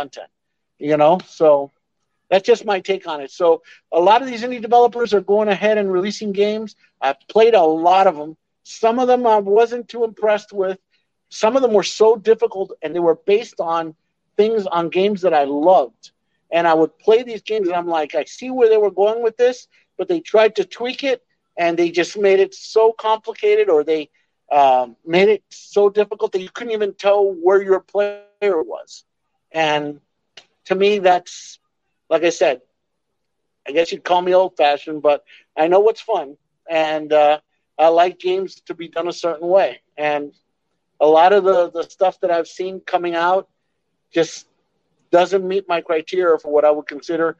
You 0.51 0.65
know, 0.65 0.89
so 0.93 1.43
that's 2.01 2.19
just 2.19 2.37
my 2.39 2.57
take 2.57 2.85
on 2.85 3.01
it. 3.01 3.13
So 3.13 3.45
a 3.79 3.85
lot 3.85 4.11
of 4.11 4.15
these 4.15 4.31
indie 4.31 4.61
developers 4.61 5.13
are 5.13 5.21
going 5.21 5.47
ahead 5.47 5.77
and 5.77 5.91
releasing 5.91 6.31
games. 6.31 6.75
I've 7.01 7.19
played 7.27 7.53
a 7.53 7.61
lot 7.61 8.07
of 8.07 8.15
them. 8.15 8.35
Some 8.63 8.99
of 8.99 9.07
them 9.07 9.25
I 9.25 9.37
wasn't 9.37 9.87
too 9.87 10.03
impressed 10.03 10.53
with. 10.53 10.79
Some 11.29 11.55
of 11.55 11.61
them 11.61 11.73
were 11.73 11.83
so 11.83 12.15
difficult 12.15 12.71
and 12.81 12.95
they 12.95 12.99
were 12.99 13.15
based 13.15 13.59
on 13.59 13.95
things 14.37 14.65
on 14.67 14.89
games 14.89 15.21
that 15.21 15.33
I 15.33 15.43
loved. 15.43 16.11
And 16.51 16.67
I 16.67 16.73
would 16.73 16.97
play 16.99 17.23
these 17.23 17.41
games 17.41 17.67
and 17.67 17.75
I'm 17.75 17.87
like, 17.87 18.15
I 18.15 18.23
see 18.23 18.49
where 18.49 18.69
they 18.69 18.77
were 18.77 18.91
going 18.91 19.21
with 19.21 19.35
this, 19.37 19.67
but 19.97 20.07
they 20.07 20.19
tried 20.19 20.55
to 20.55 20.65
tweak 20.65 21.03
it 21.03 21.23
and 21.57 21.77
they 21.77 21.89
just 21.89 22.17
made 22.17 22.39
it 22.39 22.53
so 22.53 22.93
complicated 22.93 23.69
or 23.69 23.83
they 23.83 24.09
um, 24.51 24.95
made 25.05 25.27
it 25.29 25.43
so 25.49 25.89
difficult 25.89 26.31
that 26.31 26.41
you 26.41 26.49
couldn't 26.49 26.73
even 26.73 26.93
tell 26.93 27.25
where 27.33 27.61
your 27.61 27.81
player 27.81 28.21
was. 28.39 29.03
And 29.51 29.99
to 30.65 30.75
me, 30.75 30.99
that's, 30.99 31.59
like 32.09 32.23
I 32.23 32.29
said, 32.29 32.61
I 33.67 33.71
guess 33.71 33.91
you'd 33.91 34.03
call 34.03 34.21
me 34.21 34.33
old 34.33 34.55
fashioned, 34.55 35.01
but 35.01 35.25
I 35.57 35.67
know 35.67 35.79
what's 35.81 35.99
fun. 35.99 36.37
And 36.69 37.11
uh, 37.11 37.39
I 37.77 37.89
like 37.89 38.19
games 38.19 38.61
to 38.67 38.73
be 38.73 38.87
done 38.87 39.07
a 39.07 39.13
certain 39.13 39.47
way. 39.47 39.81
And 39.97 40.33
a 40.99 41.07
lot 41.07 41.33
of 41.33 41.43
the, 41.43 41.71
the 41.71 41.83
stuff 41.83 42.19
that 42.21 42.31
I've 42.31 42.47
seen 42.47 42.79
coming 42.79 43.15
out 43.15 43.47
just 44.11 44.47
doesn't 45.11 45.47
meet 45.47 45.67
my 45.67 45.81
criteria 45.81 46.37
for 46.37 46.51
what 46.51 46.65
I 46.65 46.71
would 46.71 46.87
consider 46.87 47.37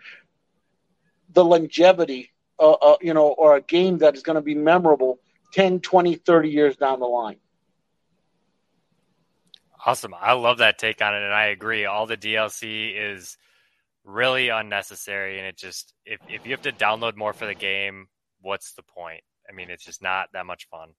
the 1.34 1.44
longevity, 1.44 2.32
uh, 2.60 2.72
uh, 2.72 2.98
you 3.02 3.14
know, 3.14 3.28
or 3.28 3.56
a 3.56 3.62
game 3.62 4.00
that 4.00 4.16
is 4.16 4.24
going 4.24 4.36
to 4.36 4.42
be 4.42 4.56
memorable 4.56 5.20
10, 5.54 5.82
20, 5.82 6.16
30 6.16 6.50
years 6.50 6.78
down 6.78 7.00
the 7.00 7.06
line. 7.06 7.38
Awesome. 9.86 10.14
I 10.20 10.34
love 10.34 10.58
that 10.58 10.78
take 10.78 11.02
on 11.02 11.16
it. 11.16 11.24
And 11.24 11.34
I 11.34 11.46
agree. 11.46 11.86
All 11.86 12.06
the 12.06 12.18
DLC 12.18 12.94
is 12.96 13.38
really 14.04 14.50
unnecessary. 14.50 15.38
And 15.38 15.48
it 15.48 15.58
just, 15.58 15.94
if, 16.06 16.20
if 16.30 16.46
you 16.46 16.52
have 16.52 16.62
to 16.64 16.72
download 16.72 17.16
more 17.16 17.34
for 17.34 17.46
the 17.46 17.56
game, 17.56 18.08
what's 18.42 18.74
the 18.74 18.84
point? 18.84 19.22
I 19.50 19.54
mean, 19.54 19.70
it's 19.70 19.86
just 19.86 20.02
not 20.02 20.30
that 20.34 20.46
much 20.46 20.68
fun. 20.70 20.90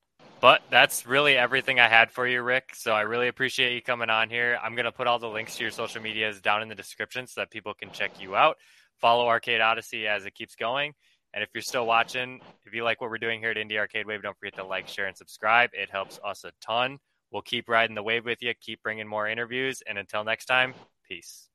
But 0.41 0.63
that's 0.71 1.05
really 1.05 1.37
everything 1.37 1.81
I 1.81 1.89
had 1.89 2.13
for 2.13 2.27
you, 2.27 2.43
Rick. 2.43 2.75
So 2.75 2.93
I 2.93 3.01
really 3.01 3.27
appreciate 3.27 3.75
you 3.75 3.83
coming 3.83 4.09
on 4.09 4.31
here. 4.31 4.59
I'm 4.63 4.77
going 4.77 4.85
to 4.85 4.93
put 4.93 5.09
all 5.09 5.19
the 5.19 5.29
links 5.29 5.57
to 5.57 5.65
your 5.65 5.73
social 5.73 6.01
medias 6.01 6.41
down 6.41 6.63
in 6.63 6.69
the 6.69 6.77
description 6.77 7.27
so 7.27 7.41
that 7.41 7.51
people 7.51 7.75
can 7.75 7.91
check 7.91 8.21
you 8.21 8.37
out. 8.37 8.57
Follow 9.01 9.27
Arcade 9.27 9.61
Odyssey 9.61 10.07
as 10.07 10.27
it 10.27 10.35
keeps 10.35 10.55
going. 10.55 10.93
And 11.35 11.43
if 11.43 11.51
you're 11.55 11.63
still 11.63 11.87
watching, 11.87 12.41
if 12.65 12.73
you 12.73 12.85
like 12.85 13.01
what 13.01 13.11
we're 13.11 13.19
doing 13.19 13.41
here 13.41 13.51
at 13.51 13.57
Indie 13.57 13.79
Arcade 13.79 14.07
Wave, 14.07 14.23
don't 14.23 14.37
forget 14.39 14.55
to 14.57 14.65
like, 14.65 14.89
share, 14.89 15.07
and 15.07 15.17
subscribe. 15.17 15.71
It 15.73 15.91
helps 15.91 16.19
us 16.25 16.45
a 16.45 16.53
ton. 16.61 16.99
We'll 17.31 17.43
keep 17.43 17.69
riding 17.69 17.95
the 17.95 18.03
wave 18.03 18.25
with 18.25 18.41
you, 18.41 18.55
keep 18.61 18.83
bringing 18.83 19.07
more 19.07 19.29
interviews. 19.29 19.83
And 19.87 19.99
until 19.99 20.25
next 20.25 20.47
time, 20.47 20.73
peace. 21.07 21.49